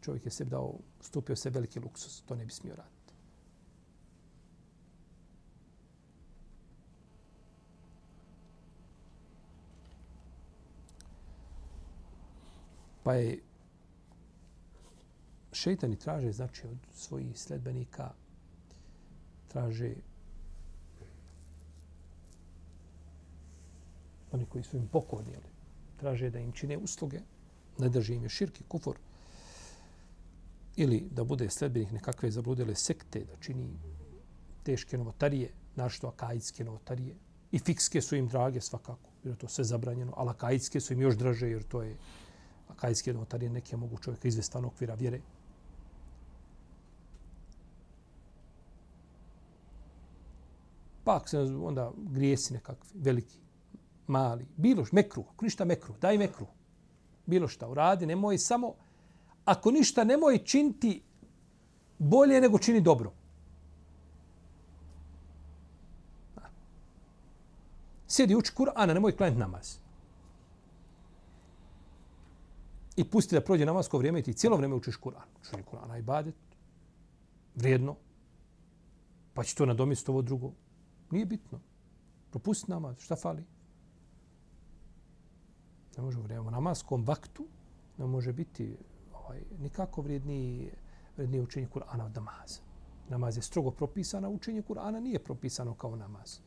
čovjek 0.00 0.24
je 0.24 0.30
sebi 0.30 0.50
dao, 0.50 0.74
stupio 1.00 1.36
se 1.36 1.50
veliki 1.50 1.80
luksus, 1.80 2.22
to 2.22 2.34
ne 2.34 2.44
bi 2.44 2.52
smio 2.52 2.74
raditi. 2.76 2.91
Pa 13.02 13.14
je 13.14 13.38
šeitani 15.52 15.96
traže, 15.96 16.32
znači, 16.32 16.66
od 16.66 16.76
svojih 16.94 17.38
sledbenika, 17.38 18.10
traže 19.48 19.94
oni 24.32 24.46
koji 24.46 24.64
su 24.64 24.76
im 24.76 24.88
pokornili, 24.88 25.52
traže 25.96 26.30
da 26.30 26.38
im 26.38 26.52
čine 26.52 26.78
usluge, 26.78 27.20
ne 27.78 27.88
drži 27.88 28.14
im 28.14 28.22
je 28.22 28.28
širki 28.28 28.64
kufor, 28.68 28.96
ili 30.76 31.08
da 31.10 31.24
bude 31.24 31.50
sledbenik 31.50 31.92
nekakve 31.92 32.30
zabludele 32.30 32.74
sekte, 32.74 33.24
da 33.24 33.36
čini 33.40 33.68
teške 34.62 34.98
novotarije, 34.98 35.50
našto 35.76 36.08
akajitske 36.08 36.64
novotarije, 36.64 37.14
i 37.52 37.58
fikske 37.58 38.00
su 38.00 38.16
im 38.16 38.28
drage 38.28 38.60
svakako, 38.60 39.10
jer 39.24 39.36
to 39.36 39.48
sve 39.48 39.64
zabranjeno, 39.64 40.12
ali 40.16 40.30
akajitske 40.30 40.80
su 40.80 40.92
im 40.92 41.00
još 41.00 41.16
draže, 41.16 41.50
jer 41.50 41.62
to 41.62 41.82
je 41.82 41.96
akajske 42.72 43.12
notarije, 43.12 43.50
neke 43.50 43.76
mogu 43.76 43.98
čovjeka 43.98 44.28
izvesti 44.28 44.58
okvira 44.58 44.94
vjere, 44.94 45.20
Pa 51.04 51.16
ako 51.16 51.28
se 51.28 51.38
onda 51.40 51.92
grijesi 51.96 52.54
nekakvi, 52.54 52.90
veliki, 52.94 53.38
mali, 54.06 54.46
bilo 54.56 54.84
što, 54.84 54.96
mekru, 54.96 55.24
ako 55.34 55.44
ništa 55.44 55.64
mekru, 55.64 55.94
daj 56.00 56.18
mekru. 56.18 56.46
Bilo 57.26 57.48
šta 57.48 57.68
uradi, 57.68 58.06
nemoj 58.06 58.38
samo, 58.38 58.74
ako 59.44 59.70
ništa 59.70 60.04
nemoj 60.04 60.38
činiti 60.38 61.02
bolje 61.98 62.40
nego 62.40 62.58
čini 62.58 62.80
dobro. 62.80 63.12
Sjedi 68.08 68.34
uči 68.36 68.52
Kur'ana, 68.56 68.94
nemoj 68.94 69.16
klanjati 69.16 69.40
namaz. 69.40 69.81
I 73.02 73.04
pusti 73.04 73.34
da 73.34 73.40
prođe 73.40 73.66
namasko 73.66 73.98
vrijeme 73.98 74.18
i 74.18 74.22
ti 74.22 74.34
cijelo 74.34 74.56
vrijeme 74.56 74.74
učiš 74.74 74.96
Kur'an. 74.96 75.26
Učenje 75.40 75.62
Kur'ana 75.72 75.98
i 75.98 76.02
badet. 76.02 76.34
Vrijedno. 77.54 77.96
Pa 79.34 79.44
će 79.44 79.54
to 79.54 79.66
nadomjesti 79.66 80.10
ovo 80.10 80.22
drugo. 80.22 80.52
Nije 81.10 81.26
bitno. 81.26 81.60
Propusti 82.30 82.70
namaz, 82.70 82.98
šta 82.98 83.16
fali? 83.16 83.44
Ne 85.96 86.02
može 86.02 86.18
u 86.18 86.22
vrijeme 86.22 86.50
namaskom 86.50 87.04
vaktu, 87.04 87.46
ne 87.98 88.06
može 88.06 88.32
biti 88.32 88.76
ovaj, 89.12 89.42
nikako 89.58 90.02
vrijedniji, 90.02 90.70
vrijedniji 91.16 91.42
učenje 91.42 91.68
Kur'ana 91.74 92.06
od 92.06 92.14
namaza. 92.14 92.60
Namaz 93.08 93.36
je 93.36 93.42
strogo 93.42 93.70
propisan, 93.70 94.24
a 94.24 94.28
učenje 94.28 94.62
Kur'ana 94.62 95.00
nije 95.00 95.18
propisano 95.18 95.74
kao 95.74 95.96
namaz. 95.96 96.38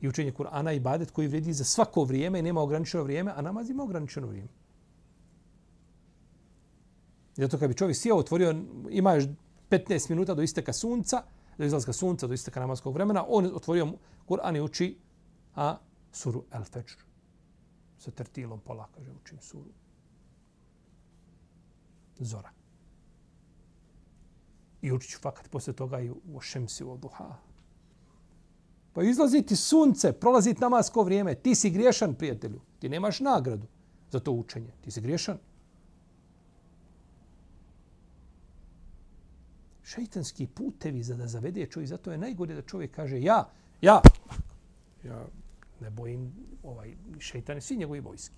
I 0.00 0.08
učenje 0.08 0.32
Kur'ana 0.32 0.76
i 0.76 0.80
badet 0.80 1.10
koji 1.10 1.28
vrijedi 1.28 1.52
za 1.52 1.64
svako 1.64 2.04
vrijeme 2.04 2.38
i 2.38 2.42
nema 2.42 2.60
ograničeno 2.60 3.04
vrijeme, 3.04 3.32
a 3.36 3.42
namaz 3.42 3.70
ima 3.70 3.82
ograničeno 3.82 4.26
vrijeme. 4.26 4.63
Zato 7.36 7.58
kad 7.58 7.68
bi 7.68 7.76
čovjek 7.76 7.96
sjeo, 7.96 8.16
otvorio, 8.16 8.54
ima 8.90 9.14
još 9.14 9.24
15 9.70 10.10
minuta 10.10 10.34
do 10.34 10.42
isteka 10.42 10.72
sunca, 10.72 11.22
do 11.58 11.64
izlaska 11.64 11.92
sunca, 11.92 12.26
do 12.26 12.34
isteka 12.34 12.60
namaskog 12.60 12.94
vremena, 12.94 13.24
on 13.28 13.50
otvorio 13.54 13.92
Kur'an 14.28 14.56
i 14.56 14.60
uči 14.60 14.98
a, 15.54 15.76
suru 16.12 16.44
El 16.52 16.64
Fajr. 16.64 16.84
Sa 17.98 18.10
tertilom 18.10 18.60
pola, 18.60 18.88
kaže, 18.94 19.10
učim 19.12 19.38
suru. 19.40 19.70
Zora. 22.18 22.50
I 24.82 24.92
učit 24.92 25.10
ću 25.10 25.18
fakat 25.20 25.50
posle 25.50 25.72
toga 25.72 26.00
i 26.00 26.10
u 26.10 26.40
šemsi 26.40 26.84
u 26.84 26.96
duha. 26.96 27.36
Pa 28.92 29.02
izlazi 29.02 29.42
ti 29.42 29.56
sunce, 29.56 30.12
prolazi 30.12 30.54
namasko 30.60 31.02
vrijeme. 31.02 31.34
Ti 31.34 31.54
si 31.54 31.70
griješan, 31.70 32.14
prijatelju. 32.14 32.60
Ti 32.78 32.88
nemaš 32.88 33.20
nagradu 33.20 33.66
za 34.10 34.20
to 34.20 34.32
učenje. 34.32 34.72
Ti 34.80 34.90
si 34.90 35.00
griješan. 35.00 35.38
Šeitanski 39.94 40.46
putevi 40.46 41.02
za 41.02 41.16
da 41.16 41.26
zavede 41.26 41.66
čovjek. 41.66 41.88
Zato 41.88 42.12
je 42.12 42.18
najgore 42.18 42.54
da 42.54 42.62
čovjek 42.62 42.94
kaže 42.94 43.20
ja, 43.22 43.48
ja, 43.80 44.00
ja 45.04 45.26
ne 45.80 45.90
bojim 45.90 46.32
ovaj 46.62 46.96
šeitane, 47.18 47.60
svi 47.60 47.76
njegovi 47.76 48.00
vojski. 48.00 48.34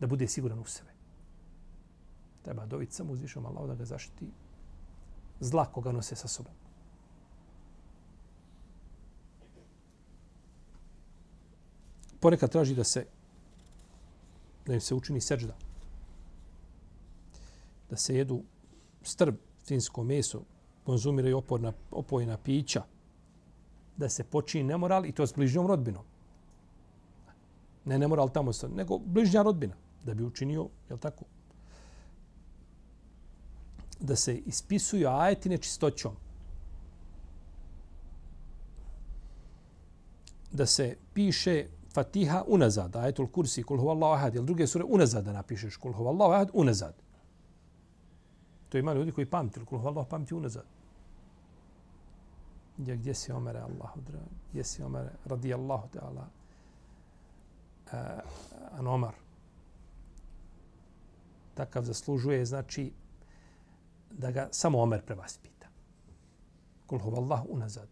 Da 0.00 0.06
bude 0.06 0.28
siguran 0.28 0.58
u 0.58 0.64
sebe. 0.64 0.90
Treba 2.42 2.66
dobiti 2.66 2.94
samo 2.94 3.12
uzvišom 3.12 3.46
Allah 3.46 3.68
da 3.68 3.74
ga 3.74 3.84
zaštiti 3.84 4.30
zla 5.40 5.64
koga 5.64 5.92
nose 5.92 6.16
sa 6.16 6.28
sobom. 6.28 6.52
Ponekad 12.20 12.50
traži 12.50 12.74
da 12.74 12.84
se 12.84 13.06
da 14.66 14.74
im 14.74 14.80
se 14.80 14.94
učini 14.94 15.20
seđda. 15.20 15.56
Da 17.90 17.96
se 17.96 18.16
jedu 18.16 18.42
strb, 19.02 19.34
finsko 19.66 20.04
meso, 20.04 20.42
konzumiraju 20.84 21.38
oporna, 21.38 21.72
opojna 21.90 22.36
pića, 22.36 22.82
da 23.96 24.08
se 24.08 24.24
počini 24.24 24.64
nemoral 24.64 25.06
i 25.06 25.12
to 25.12 25.26
s 25.26 25.34
bližnjom 25.34 25.66
rodbinom. 25.66 26.04
Ne 27.84 27.98
nemoral 27.98 28.28
tamo 28.28 28.52
sa, 28.52 28.68
nego 28.68 28.98
bližnja 28.98 29.42
rodbina 29.42 29.74
da 30.04 30.14
bi 30.14 30.24
učinio, 30.24 30.68
je 30.90 30.96
tako? 30.96 31.24
Da 34.00 34.16
se 34.16 34.36
ispisuju 34.36 35.08
ajeti 35.08 35.48
nečistoćom. 35.48 36.16
Da 40.52 40.66
se 40.66 40.96
piše 41.14 41.66
Fatiha 41.94 42.44
unazad, 42.46 42.96
ajetul 42.96 43.26
kursi, 43.26 43.62
kul 43.62 43.78
huvallahu 43.78 44.14
ahad, 44.14 44.34
ili 44.34 44.46
druge 44.46 44.66
sure 44.66 44.84
unazad 44.84 45.24
da 45.24 45.32
napišeš, 45.32 45.76
kul 45.76 45.92
huvallahu 45.92 46.32
ahad, 46.32 46.50
unazad. 46.52 47.01
To 48.72 48.78
ima 48.78 48.92
ljudi 48.92 49.12
koji 49.12 49.26
pamti, 49.26 49.64
kul 49.64 49.86
Allah 49.86 50.06
pamti 50.10 50.34
unazad. 50.34 50.64
Ja, 52.78 52.94
gdje 52.96 53.14
si 53.14 53.32
Omer, 53.32 53.56
Allahu 53.56 54.00
dragi? 54.00 54.34
Gdje 54.50 54.64
si 54.64 54.82
Omer, 54.82 55.08
radijallahu 55.24 55.88
ta'ala? 55.88 56.26
Uh, 57.86 57.98
an 58.78 58.86
Omar. 58.86 59.14
Takav 61.54 61.84
zaslužuje, 61.84 62.46
znači, 62.46 62.92
da 64.10 64.30
ga 64.30 64.48
samo 64.50 64.82
Omer 64.82 65.04
prevaspita. 65.04 65.66
Kul 66.86 67.00
Allah 67.16 67.42
unazad. 67.48 67.88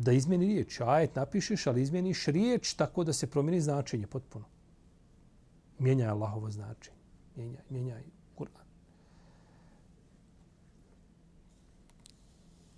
Da 0.00 0.12
izmjeni 0.12 0.46
riječ. 0.46 0.80
Ajet 0.80 1.16
napišeš, 1.16 1.66
ali 1.66 1.82
izmeniš 1.82 2.26
riječ 2.26 2.74
tako 2.74 3.04
da 3.04 3.12
se 3.12 3.26
promijeni 3.26 3.60
značenje 3.60 4.06
potpuno. 4.06 4.44
Mijenjaj 5.78 6.08
Allahovo 6.08 6.50
značenje. 6.50 6.96
Mijenjaj, 7.36 7.62
mijenjaj 7.70 8.02
Kur'an. 8.36 8.64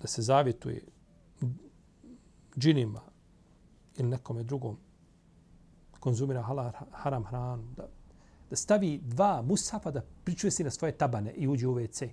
Da 0.00 0.06
se 0.06 0.22
zavjetuje 0.22 0.82
džinima 2.58 3.00
ili 3.96 4.08
nekome 4.08 4.42
drugom 4.42 4.76
konzumira 6.00 6.42
halal, 6.42 6.72
haram 6.90 7.24
hranu, 7.24 7.64
da, 7.76 7.88
da 8.50 8.56
stavi 8.56 8.98
dva 9.02 9.42
musafa 9.42 9.90
da 9.90 10.02
pričuje 10.24 10.50
si 10.50 10.64
na 10.64 10.70
svoje 10.70 10.92
tabane 10.92 11.32
i 11.32 11.48
uđe 11.48 11.68
u 11.68 11.74
WC 11.74 12.08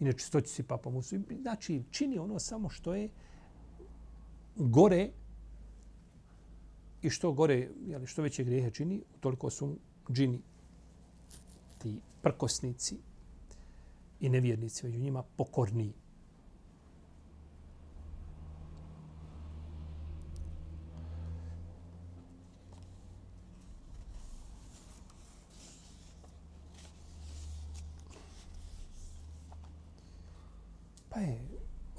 inače 0.00 0.18
sto 0.18 0.40
će 0.40 0.48
si 0.48 0.62
papa 0.62 0.90
musu. 0.90 1.16
Znači, 1.40 1.82
čini 1.90 2.18
ono 2.18 2.38
samo 2.38 2.68
što 2.68 2.94
je 2.94 3.08
gore 4.56 5.10
i 7.02 7.10
što 7.10 7.32
gore, 7.32 7.68
jeli, 7.86 8.06
što 8.06 8.22
veće 8.22 8.44
grijehe 8.44 8.70
čini, 8.70 9.02
toliko 9.20 9.50
su 9.50 9.76
džini, 10.12 10.42
ti 11.78 12.00
prkosnici 12.22 12.96
i 14.20 14.28
nevjernici 14.28 14.86
među 14.86 15.00
njima 15.00 15.22
pokorniji. 15.22 15.92
Pa 31.16 31.20
je 31.22 31.40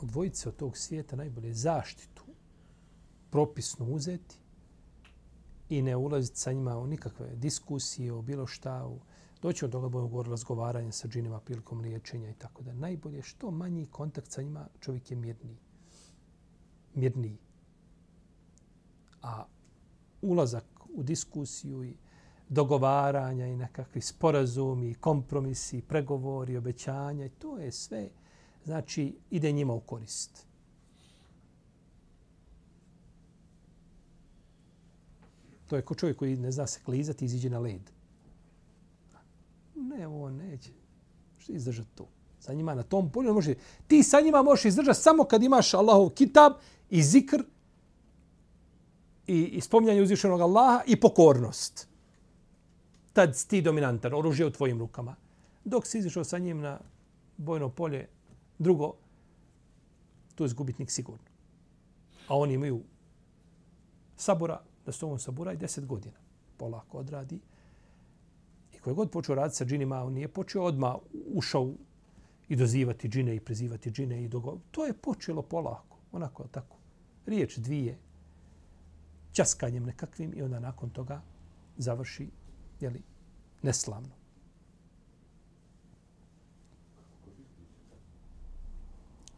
odvojiti 0.01 0.37
se 0.37 0.49
od 0.49 0.55
tog 0.55 0.77
svijeta 0.77 1.15
najbolje 1.15 1.53
zaštitu 1.53 2.23
propisno 3.29 3.85
uzeti 3.85 4.35
i 5.69 5.81
ne 5.81 5.95
ulaziti 5.95 6.39
sa 6.39 6.51
njima 6.51 6.77
u 6.77 6.87
nikakve 6.87 7.35
diskusije 7.35 8.13
o 8.13 8.21
bilo 8.21 8.47
šta. 8.47 8.87
U, 8.87 8.99
doći 9.41 9.65
od 9.65 9.71
toga 9.71 9.89
budemo 9.89 10.07
govorili 10.07 10.31
razgovaranje 10.31 10.91
sa 10.91 11.07
džinima 11.07 11.39
prilikom 11.39 11.79
liječenja 11.79 12.29
i 12.29 12.33
tako 12.33 12.63
da. 12.63 12.73
Najbolje 12.73 13.21
što 13.21 13.51
manji 13.51 13.85
kontakt 13.85 14.31
sa 14.31 14.41
njima 14.41 14.67
čovjek 14.79 15.11
je 15.11 15.17
mirniji. 15.17 15.57
Mirniji. 16.93 17.37
A 19.21 19.45
ulazak 20.21 20.65
u 20.95 21.03
diskusiju 21.03 21.83
i 21.83 21.95
dogovaranja 22.49 23.47
i 23.47 23.55
nekakvi 23.55 24.01
sporazumi, 24.01 24.93
kompromisi, 24.93 25.81
pregovori, 25.81 26.57
obećanja, 26.57 27.29
to 27.39 27.57
je 27.57 27.71
sve 27.71 28.09
znači 28.67 29.15
ide 29.31 29.51
njima 29.51 29.73
u 29.73 29.79
korist. 29.79 30.45
To 35.67 35.75
je 35.75 35.81
ko 35.81 35.95
čovjek 35.95 36.17
koji 36.17 36.35
ne 36.35 36.51
zna 36.51 36.67
se 36.67 36.79
klizati 36.85 37.25
i 37.25 37.27
iziđe 37.27 37.49
na 37.49 37.59
led. 37.59 37.81
Ne, 39.75 40.07
on 40.07 40.35
neće. 40.35 40.71
Što 41.37 41.53
izdržati 41.53 41.89
to? 41.95 42.07
Sa 42.39 42.53
njima 42.53 42.75
na 42.75 42.83
tom 42.83 43.11
polju 43.11 43.33
može... 43.33 43.55
Ti 43.87 44.03
sa 44.03 44.21
njima 44.21 44.43
možeš 44.43 44.65
izdržati 44.65 44.99
samo 44.99 45.23
kad 45.23 45.43
imaš 45.43 45.73
Allahov 45.73 46.09
kitab 46.09 46.53
i 46.89 47.03
zikr 47.03 47.43
i, 49.27 49.43
i 49.43 49.61
spomljanje 49.61 50.01
uzvišenog 50.01 50.41
Allaha 50.41 50.81
i 50.87 50.99
pokornost. 50.99 51.87
Tad 53.13 53.35
si 53.35 53.47
ti 53.47 53.61
dominantan, 53.61 54.13
oružje 54.13 54.45
u 54.45 54.51
tvojim 54.51 54.79
rukama. 54.79 55.15
Dok 55.63 55.87
si 55.87 55.97
izišao 55.97 56.23
sa 56.23 56.37
njim 56.37 56.59
na 56.59 56.79
bojno 57.37 57.69
polje, 57.69 58.07
Drugo, 58.59 58.93
to 60.35 60.43
je 60.43 60.47
zgubitnik 60.47 60.91
sigurno. 60.91 61.25
A 62.27 62.37
oni 62.37 62.53
imaju 62.53 62.83
sabora, 64.15 64.61
da 64.85 64.91
s 64.91 64.99
tobom 64.99 65.19
sabora 65.19 65.53
i 65.53 65.57
deset 65.57 65.85
godina. 65.85 66.17
Polako 66.57 66.97
odradi. 66.97 67.39
I 68.73 68.79
koje 68.79 68.93
god 68.93 69.11
počeo 69.11 69.35
raditi 69.35 69.55
sa 69.55 69.65
džinima, 69.65 70.03
on 70.03 70.13
nije 70.13 70.27
počeo 70.27 70.63
odmah 70.63 70.95
ušao 71.33 71.73
i 72.49 72.55
dozivati 72.55 73.09
džine 73.09 73.35
i 73.35 73.39
prezivati 73.39 73.91
džine 73.91 74.23
i 74.23 74.27
dogo... 74.27 74.57
To 74.71 74.85
je 74.85 74.93
počelo 74.93 75.41
polako. 75.41 75.97
Onako, 76.11 76.47
tako. 76.47 76.77
Riječ 77.25 77.57
dvije, 77.57 77.97
časkanjem 79.31 79.83
nekakvim 79.83 80.33
i 80.35 80.41
onda 80.41 80.59
nakon 80.59 80.89
toga 80.89 81.21
završi, 81.77 82.29
jeli, 82.79 83.01
neslavno. 83.61 84.16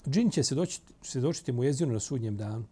Džin 0.09 0.31
će 0.31 0.43
se 0.43 0.55
doći, 0.55 0.81
se 1.01 1.19
doći 1.19 1.51
mu 1.51 1.63
jezinu 1.63 1.93
na 1.93 1.99
sudnjem 1.99 2.37
danu. 2.37 2.65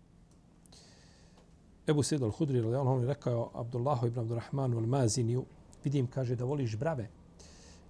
Ebu 1.87 2.03
Sejid 2.03 2.21
al-Hudri, 2.21 2.75
on 2.75 3.01
je 3.01 3.07
rekao 3.07 3.51
Abdullahu 3.53 4.07
ibn 4.07 4.19
Abdurrahmanu 4.19 4.79
al-Maziniju, 4.79 5.43
vidim, 5.83 6.07
kaže, 6.07 6.35
da 6.35 6.45
voliš 6.45 6.75
brave 6.77 7.09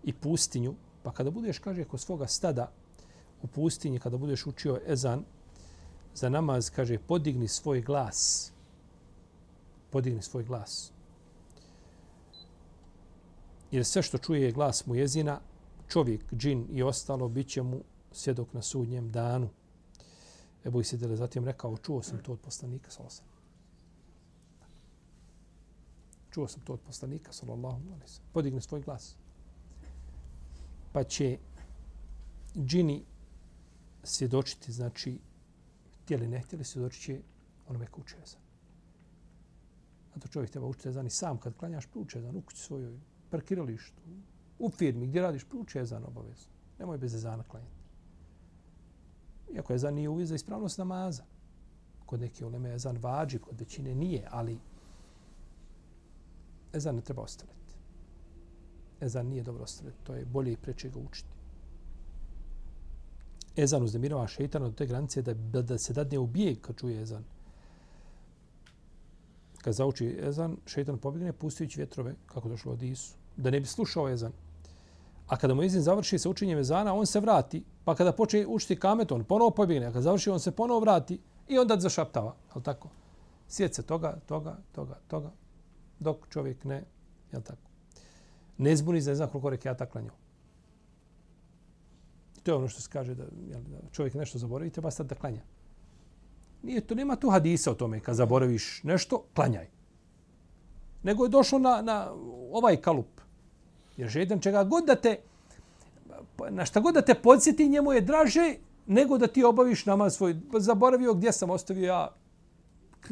i 0.04 0.14
pustinju, 0.14 0.76
pa 1.04 1.12
kada 1.12 1.32
budeš, 1.32 1.60
kaže, 1.60 1.84
kod 1.84 2.00
svoga 2.00 2.28
stada 2.28 2.72
u 3.42 3.48
pustinji, 3.48 4.00
kada 4.00 4.18
budeš 4.18 4.46
učio 4.46 4.80
ezan 4.86 5.24
za 6.14 6.30
namaz, 6.30 6.70
kaže, 6.70 7.00
podigni 7.00 7.48
svoj 7.48 7.82
glas. 7.82 8.52
Podigni 9.90 10.22
svoj 10.22 10.44
glas. 10.44 10.92
Jer 13.72 13.86
sve 13.86 14.02
što 14.02 14.18
čuje 14.18 14.42
je 14.42 14.52
glas 14.52 14.86
mu 14.86 14.96
jezina, 14.96 15.40
čovjek, 15.88 16.34
džin 16.34 16.68
i 16.72 16.84
ostalo, 16.84 17.30
bit 17.30 17.48
će 17.48 17.62
mu 17.62 17.82
svjedok 18.18 18.54
na 18.54 18.62
sudnjem 18.62 19.12
danu. 19.12 19.50
Ebu 20.66 20.82
Isidele 20.82 21.16
zatim 21.16 21.46
rekao, 21.46 21.78
čuo 21.78 22.04
sam 22.04 22.20
to 22.24 22.32
od 22.32 22.40
poslanika, 22.40 22.92
sallallahu 22.92 23.38
Čuo 26.32 26.48
sam 26.48 26.62
to 26.62 26.74
od 26.74 26.80
poslanika, 26.80 27.34
sallallahu 27.34 27.82
alaihi 27.88 28.22
Podigne 28.34 28.62
svoj 28.62 28.82
glas. 28.82 29.16
Pa 30.94 31.04
će 31.04 31.38
džini 32.56 33.06
svjedočiti, 34.04 34.72
znači, 34.72 35.20
htjeli 36.04 36.28
ne 36.28 36.40
htjeli, 36.40 36.64
svjedočit 36.64 37.04
će 37.04 37.22
onome 37.68 37.88
ko 37.88 38.02
uče 38.02 38.16
A 40.16 40.20
to 40.20 40.28
čovjek 40.28 40.52
treba 40.52 40.68
učiti 40.68 40.90
ezan 40.90 41.08
i 41.08 41.10
sam 41.10 41.38
kad 41.38 41.58
klanjaš, 41.58 41.86
pruči 41.86 42.18
ezan 42.18 42.36
u 42.36 42.42
kući 42.42 42.58
svojoj, 42.58 43.00
parkiralištu, 43.30 44.02
u 44.60 44.70
firmi 44.70 45.08
gdje 45.08 45.22
radiš, 45.22 45.44
pruči 45.44 45.80
ezan 45.80 46.04
obavezno. 46.04 46.52
Nemoj 46.80 46.98
bez 46.98 47.14
ezana 47.14 47.44
klanjati. 47.44 47.77
Iako 49.56 49.74
ezan 49.74 49.94
nije 49.94 50.10
uvijek 50.10 50.28
za 50.28 50.36
ispravnost 50.36 50.78
namaza. 50.78 51.24
Kod 52.06 52.20
neke 52.20 52.46
uleme 52.46 52.74
ezan 52.74 52.98
vađi, 52.98 53.40
kod 53.40 53.60
većine 53.60 53.96
nije, 53.96 54.28
ali 54.32 54.60
ezan 56.74 56.96
ne 56.96 57.02
treba 57.02 57.22
ostaviti. 57.22 57.58
Ezan 59.02 59.28
nije 59.28 59.44
dobro 59.44 59.64
ostaviti. 59.64 59.98
To 60.04 60.16
je 60.16 60.26
bolje 60.26 60.52
i 60.52 60.58
preče 60.58 60.90
ga 60.90 61.00
učiti. 61.00 61.30
Ezan 63.56 63.84
uznemirava 63.84 64.28
šeitana 64.28 64.66
do 64.66 64.72
te 64.72 64.86
granice 64.86 65.22
da, 65.22 65.34
da, 65.34 65.62
da 65.62 65.78
se 65.78 65.94
dadne 65.94 66.20
u 66.20 66.28
bijeg 66.28 66.62
kad 66.62 66.76
čuje 66.76 67.02
ezan. 67.02 67.24
Kad 69.62 69.74
zauči 69.74 70.18
ezan, 70.22 70.58
šeitan 70.66 70.98
pobjegne 70.98 71.34
pustujući 71.34 71.80
vjetrove, 71.80 72.16
kako 72.26 72.50
došlo 72.50 72.72
od 72.72 72.84
Isu, 72.84 73.16
da 73.38 73.50
ne 73.50 73.60
bi 73.60 73.66
slušao 73.66 74.10
ezan. 74.10 74.32
A 75.28 75.38
kada 75.38 75.54
mu 75.54 75.64
izin 75.64 75.82
završi 75.82 76.20
sa 76.20 76.30
učenjem 76.30 76.60
ezana, 76.60 76.94
on 76.94 77.06
se 77.06 77.20
vrati, 77.20 77.64
pa 77.86 77.96
kada 77.96 78.12
počne 78.12 78.46
učiti 78.48 78.80
kamet, 78.80 79.12
on 79.12 79.24
ponovo 79.24 79.52
pobjegne, 79.52 79.88
a 79.88 79.92
kada 79.92 80.02
završi, 80.02 80.30
on 80.30 80.40
se 80.40 80.52
ponovo 80.52 80.80
vrati 80.80 81.20
i 81.48 81.60
onda 81.60 81.80
zašaptava. 81.80 82.36
Jel 82.56 82.64
tako? 82.64 82.90
Sjet 83.48 83.76
se 83.76 83.84
toga, 83.84 84.20
toga, 84.26 84.58
toga, 84.72 85.00
toga, 85.08 85.32
dok 86.00 86.28
čovjek 86.30 86.64
ne, 86.64 86.84
jel 87.32 87.42
tako? 87.42 87.68
Ne 88.58 88.76
zbuni 88.76 89.02
za 89.02 89.12
ne 89.12 89.16
znam 89.16 89.30
koliko 89.30 89.50
rekiata 89.50 89.86
klanjao. 89.86 90.16
To 92.44 92.52
je 92.52 92.56
ono 92.56 92.68
što 92.68 92.82
se 92.82 92.90
kaže 92.92 93.16
da, 93.16 93.24
jel, 93.24 93.62
da 93.62 93.78
čovjek 93.92 94.14
nešto 94.14 94.40
zaboravi, 94.40 94.70
treba 94.70 94.92
sad 94.92 95.08
da 95.08 95.16
klanja. 95.16 95.42
Nije 96.64 96.82
to, 96.82 96.96
nema 96.96 97.16
tu 97.16 97.30
hadisa 97.30 97.72
o 97.72 97.76
tome, 97.76 98.00
kad 98.00 98.16
zaboraviš 98.16 98.84
nešto, 98.84 99.24
klanjaj. 99.36 99.68
Nego 101.04 101.26
je 101.26 101.30
došlo 101.30 101.60
na, 101.60 101.82
na 101.82 102.12
ovaj 102.52 102.82
kalup. 102.82 103.22
Jer 103.98 104.10
šeitan 104.10 104.40
čega 104.40 104.64
god 104.64 104.86
da 104.86 104.96
te, 104.96 105.20
na 106.50 106.66
šta 106.66 106.80
god 106.80 106.94
da 106.94 107.02
te 107.02 107.14
podsjeti, 107.14 107.70
njemu 107.70 107.94
je 107.94 108.02
draže 108.02 108.56
nego 108.88 109.18
da 109.18 109.28
ti 109.28 109.44
obaviš 109.44 109.86
nama 109.86 110.10
svoj. 110.10 110.36
Zaboravio 110.60 111.14
gdje 111.14 111.32
sam 111.32 111.50
ostavio 111.50 111.88
ja 111.88 112.16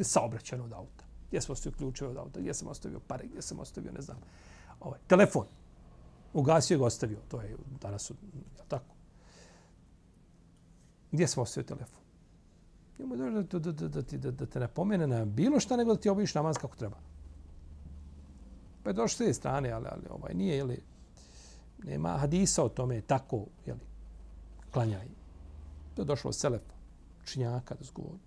saobraćan 0.00 0.60
od 0.60 0.72
auta. 0.72 1.04
Gdje 1.28 1.40
sam 1.40 1.52
ostavio 1.52 1.76
ključeve 1.78 2.10
od 2.10 2.16
auta, 2.16 2.40
gdje 2.40 2.54
sam 2.54 2.68
ostavio 2.68 3.00
pare, 3.00 3.26
gdje 3.26 3.42
sam 3.42 3.60
ostavio, 3.60 3.92
ne 3.92 4.00
znam, 4.00 4.16
ovaj, 4.80 4.98
telefon. 5.06 5.46
Ugasio 6.32 6.78
ga 6.78 6.84
ostavio. 6.84 7.18
To 7.28 7.40
je 7.40 7.56
danas, 7.80 8.12
tako. 8.68 8.94
Gdje 11.12 11.26
sam 11.26 11.42
ostavio 11.42 11.66
telefon? 11.66 12.02
Njemu 12.98 13.16
da, 13.16 13.30
da, 13.30 13.58
da, 13.58 13.72
da, 13.72 13.88
da, 13.88 14.02
da, 14.02 14.30
da 14.30 14.46
te 14.46 14.60
napomene 14.60 15.06
na 15.06 15.24
bilo 15.24 15.60
šta, 15.60 15.76
nego 15.76 15.94
da 15.94 16.00
ti 16.00 16.08
obaviš 16.08 16.34
namaz 16.34 16.56
kako 16.58 16.76
treba. 16.76 16.96
Pa 18.86 18.90
je 18.90 18.94
došlo 18.94 19.14
s 19.14 19.18
te 19.18 19.34
strane, 19.34 19.70
ali, 19.70 19.86
ali 19.90 20.02
ovaj, 20.10 20.34
nije, 20.34 20.56
jeli, 20.56 20.82
nema 21.84 22.08
hadisa 22.08 22.64
o 22.64 22.68
tome 22.68 23.00
tako, 23.00 23.46
jeli, 23.66 23.80
klanjaj. 24.70 25.06
To 25.94 26.02
je 26.02 26.06
došlo 26.06 26.28
od 26.28 26.36
Selefa, 26.36 26.72
činjaka 27.24 27.74
da 27.74 27.84
zgovori. 27.84 28.18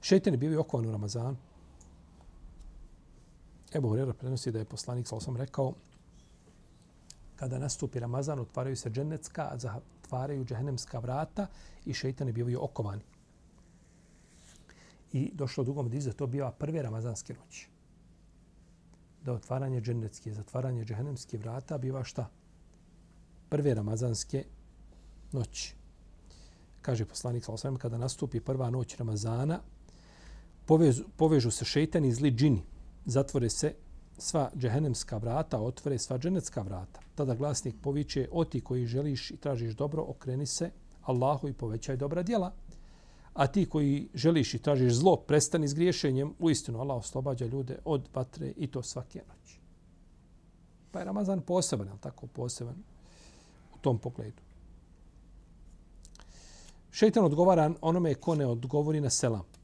Šeitan 0.00 0.34
je 0.34 0.38
bio 0.38 0.52
i 0.52 0.56
okovan 0.56 0.86
u 0.86 0.92
Ramazanu. 0.92 1.36
Ebu 3.74 3.88
Hurera 3.88 4.12
prenosi 4.12 4.52
da 4.52 4.58
je 4.58 4.64
poslanik, 4.64 5.06
sal 5.06 5.20
sam 5.20 5.36
rekao, 5.36 5.74
kada 7.36 7.58
nastupi 7.58 8.00
Ramazan, 8.00 8.38
otvaraju 8.38 8.76
se 8.76 8.90
dženecka, 8.90 9.48
a 9.52 9.58
zatvaraju 9.58 10.44
džehennemska 10.44 10.98
vrata 10.98 11.46
i 11.84 11.94
šeitan 11.94 12.26
je 12.26 12.32
bio 12.32 12.48
i 12.48 12.56
okovan. 12.56 13.00
I 15.12 15.30
došlo 15.34 15.64
dugo 15.64 15.82
mediz 15.82 16.04
da 16.04 16.12
to 16.12 16.26
biva 16.26 16.50
prve 16.50 16.82
Ramazanske 16.82 17.34
noći. 17.34 17.68
Da 19.24 19.32
otvaranje 19.32 19.80
džennetske, 19.80 20.34
zatvaranje 20.34 20.84
džehennemske 20.84 21.38
vrata 21.38 21.78
biva 21.78 22.04
šta? 22.04 22.28
Prve 23.48 23.74
Ramazanske 23.74 24.44
noći. 25.32 25.74
Kaže 26.82 27.04
poslanik, 27.04 27.44
sa 27.44 27.56
sam, 27.56 27.76
kada 27.76 27.98
nastupi 27.98 28.40
prva 28.40 28.70
noć 28.70 28.96
Ramazana, 28.96 29.60
povežu, 30.66 31.04
povežu 31.16 31.50
se 31.50 31.64
šeitani 31.64 32.12
zli 32.12 32.30
džini, 32.30 32.62
zatvore 33.06 33.50
se 33.50 33.74
sva 34.18 34.50
džehennemska 34.56 35.16
vrata, 35.16 35.60
otvore 35.60 35.98
sva 35.98 36.18
dženecka 36.18 36.62
vrata. 36.62 37.00
Tada 37.14 37.34
glasnik 37.34 37.74
poviče, 37.82 38.28
o 38.32 38.44
ti 38.44 38.60
koji 38.60 38.86
želiš 38.86 39.30
i 39.30 39.36
tražiš 39.36 39.74
dobro, 39.74 40.04
okreni 40.08 40.46
se 40.46 40.70
Allahu 41.02 41.48
i 41.48 41.52
povećaj 41.52 41.96
dobra 41.96 42.22
djela. 42.22 42.52
A 43.34 43.46
ti 43.46 43.66
koji 43.66 44.08
želiš 44.14 44.54
i 44.54 44.58
tražiš 44.58 44.92
zlo, 44.92 45.16
prestani 45.16 45.68
s 45.68 45.74
griješenjem, 45.74 46.34
u 46.38 46.50
istinu 46.50 46.80
Allah 46.80 46.96
oslobađa 46.96 47.46
ljude 47.46 47.78
od 47.84 48.08
vatre 48.14 48.52
i 48.56 48.66
to 48.66 48.82
svake 48.82 49.22
noći. 49.28 49.60
Pa 50.90 50.98
je 50.98 51.04
Ramazan 51.04 51.40
poseban, 51.40 51.88
ali 51.88 51.98
tako 51.98 52.26
poseban 52.26 52.76
u 53.74 53.78
tom 53.78 53.98
pogledu. 53.98 54.42
Šeitan 56.90 57.24
odgovara 57.24 57.72
onome 57.80 58.14
ko 58.14 58.34
ne 58.34 58.46
odgovori 58.46 59.00
na 59.00 59.10
selam. 59.10 59.55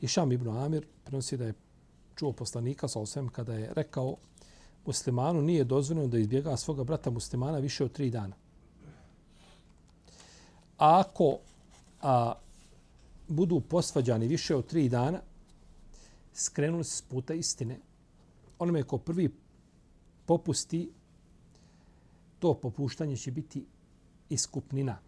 Išam 0.00 0.32
ibn 0.32 0.48
Amir 0.48 0.86
prenosi 1.04 1.36
da 1.36 1.44
je 1.44 1.54
čuo 2.16 2.32
poslanika 2.32 2.88
sa 2.88 3.00
osvem 3.00 3.28
kada 3.28 3.54
je 3.54 3.72
rekao 3.74 4.16
muslimanu 4.86 5.42
nije 5.42 5.64
dozvoljeno 5.64 6.08
da 6.08 6.18
izbjega 6.18 6.56
svoga 6.56 6.84
brata 6.84 7.10
muslimana 7.10 7.58
više 7.58 7.84
od 7.84 7.92
tri 7.92 8.10
dana. 8.10 8.36
A 10.78 11.00
ako 11.00 11.38
a, 12.02 12.32
budu 13.28 13.60
posvađani 13.60 14.26
više 14.26 14.56
od 14.56 14.66
tri 14.66 14.88
dana, 14.88 15.20
skrenuli 16.34 16.84
se 16.84 16.96
s 16.96 17.02
puta 17.02 17.34
istine. 17.34 17.78
Onome 18.58 18.82
ko 18.82 18.98
prvi 18.98 19.34
popusti, 20.26 20.90
to 22.38 22.54
popuštanje 22.54 23.16
će 23.16 23.30
biti 23.30 23.66
iskupnina 24.28 24.98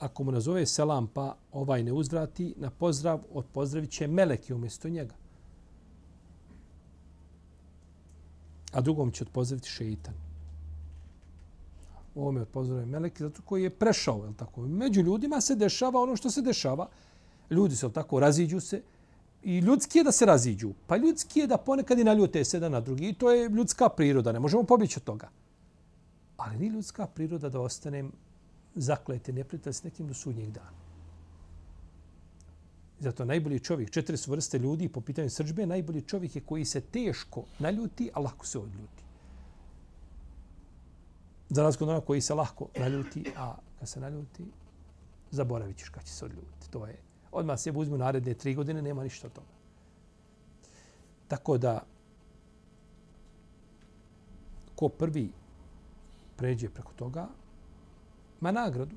ako 0.00 0.24
mu 0.24 0.32
nazove 0.32 0.66
selam 0.66 1.06
pa 1.06 1.36
ovaj 1.52 1.82
ne 1.82 1.92
uzvrati 1.92 2.54
na 2.56 2.70
pozdrav, 2.70 3.20
od 3.32 3.44
pozdravit 3.52 3.90
će 3.90 4.06
meleki 4.06 4.54
umjesto 4.54 4.88
njega. 4.88 5.14
A 8.72 8.80
drugom 8.80 9.10
će 9.10 9.24
odpozdraviti 9.24 9.68
šeitan. 9.68 10.14
Ovo 12.14 12.32
me 12.32 12.46
meleki 12.86 13.22
zato 13.22 13.42
koji 13.42 13.62
je 13.62 13.70
prešao. 13.70 14.24
Je 14.24 14.36
tako? 14.36 14.60
Među 14.60 15.00
ljudima 15.00 15.40
se 15.40 15.54
dešava 15.54 16.00
ono 16.00 16.16
što 16.16 16.30
se 16.30 16.42
dešava. 16.42 16.88
Ljudi 17.50 17.76
se 17.76 17.92
tako 17.92 18.20
raziđu 18.20 18.60
se. 18.60 18.82
I 19.42 19.58
ljudski 19.58 19.98
je 19.98 20.04
da 20.04 20.12
se 20.12 20.26
raziđu. 20.26 20.72
Pa 20.86 20.96
ljudski 20.96 21.40
je 21.40 21.46
da 21.46 21.56
ponekad 21.56 21.98
i 21.98 22.04
naljute 22.04 22.44
se 22.44 22.56
jedan 22.56 22.72
na 22.72 22.80
drugi. 22.80 23.08
I 23.08 23.14
to 23.14 23.30
je 23.30 23.48
ljudska 23.48 23.88
priroda. 23.88 24.32
Ne 24.32 24.40
možemo 24.40 24.62
pobjeći 24.62 24.98
od 24.98 25.04
toga. 25.04 25.28
Ali 26.36 26.58
ni 26.58 26.66
ljudska 26.66 27.06
priroda 27.06 27.48
da 27.48 27.60
ostanem 27.60 28.12
zaklete 28.74 29.32
neprijatelj 29.32 29.72
s 29.72 29.82
nekim 29.82 30.08
do 30.08 30.14
sudnjeg 30.14 30.50
dana. 30.50 30.80
Zato 33.00 33.24
najbolji 33.24 33.60
čovjek, 33.60 33.90
četiri 33.90 34.16
su 34.16 34.30
vrste 34.30 34.58
ljudi 34.58 34.88
po 34.88 35.00
pitanju 35.00 35.30
srđbe, 35.30 35.66
najbolji 35.66 36.02
čovjek 36.02 36.36
je 36.36 36.42
koji 36.42 36.64
se 36.64 36.80
teško 36.80 37.44
naljuti, 37.58 38.10
a 38.14 38.20
lako 38.20 38.46
se 38.46 38.58
odljuti. 38.58 39.04
Za 41.48 41.62
razliku 41.62 41.84
od 41.84 42.04
koji 42.04 42.20
se 42.20 42.34
lako 42.34 42.68
naljuti, 42.78 43.24
a 43.36 43.54
kad 43.78 43.88
se 43.88 44.00
naljuti, 44.00 44.44
zaboravit 45.30 45.78
ćeš 45.78 45.88
kad 45.88 46.04
će 46.04 46.12
se 46.12 46.24
odljuti. 46.24 46.70
To 46.70 46.86
je, 46.86 46.98
odmah 47.32 47.58
se 47.58 47.72
uzmu 47.72 47.98
naredne 47.98 48.34
tri 48.34 48.54
godine, 48.54 48.82
nema 48.82 49.02
ništa 49.02 49.26
od 49.26 49.32
toga. 49.32 49.46
Tako 51.28 51.58
da, 51.58 51.82
ko 54.74 54.88
prvi 54.88 55.30
pređe 56.36 56.68
preko 56.68 56.92
toga, 56.92 57.28
ima 58.40 58.52
nagradu. 58.52 58.96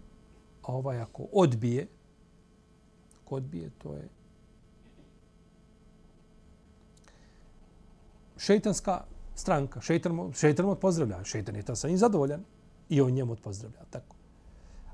A 0.61 0.73
ovaj 0.73 0.99
ako 0.99 1.27
odbije, 1.31 1.87
ako 3.21 3.35
odbije, 3.35 3.69
to 3.77 3.93
je 3.93 4.09
šeitanska 8.37 9.03
stranka. 9.35 9.81
Šeitan, 9.81 10.31
šeitan 10.33 10.65
mu 10.65 10.75
pozdravlja. 10.75 11.23
Šeitan 11.23 11.55
je 11.55 11.63
ta 11.63 11.75
sa 11.75 11.87
njim 11.87 11.97
zadovoljan 11.97 12.43
i 12.89 13.01
on 13.01 13.11
njemu 13.11 13.35
pozdravlja. 13.35 13.85
Tako. 13.89 14.15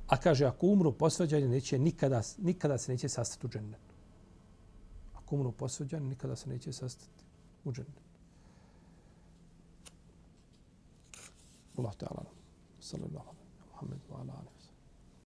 A 0.08 0.18
kaže, 0.18 0.46
ako 0.46 0.68
umru 0.68 0.92
posvađanje, 0.92 1.48
neće 1.48 1.80
nikada, 1.80 2.22
nikada 2.38 2.78
se 2.78 2.92
neće 2.92 3.10
sastati 3.10 3.46
u 3.46 3.50
džennetu. 3.50 3.94
Ako 5.16 5.36
umru 5.36 5.52
posvađanje, 5.52 6.06
nikada 6.06 6.36
se 6.36 6.50
neće 6.50 6.74
sastati 6.74 7.24
u 7.64 7.72
džennetu. 7.72 8.02
Allah 11.78 11.96
te 11.96 12.06
ala. 12.10 12.26
Sallallahu 12.80 13.39
Muhammedu 13.82 14.16
ala 14.16 14.34
alihi. 14.40 14.59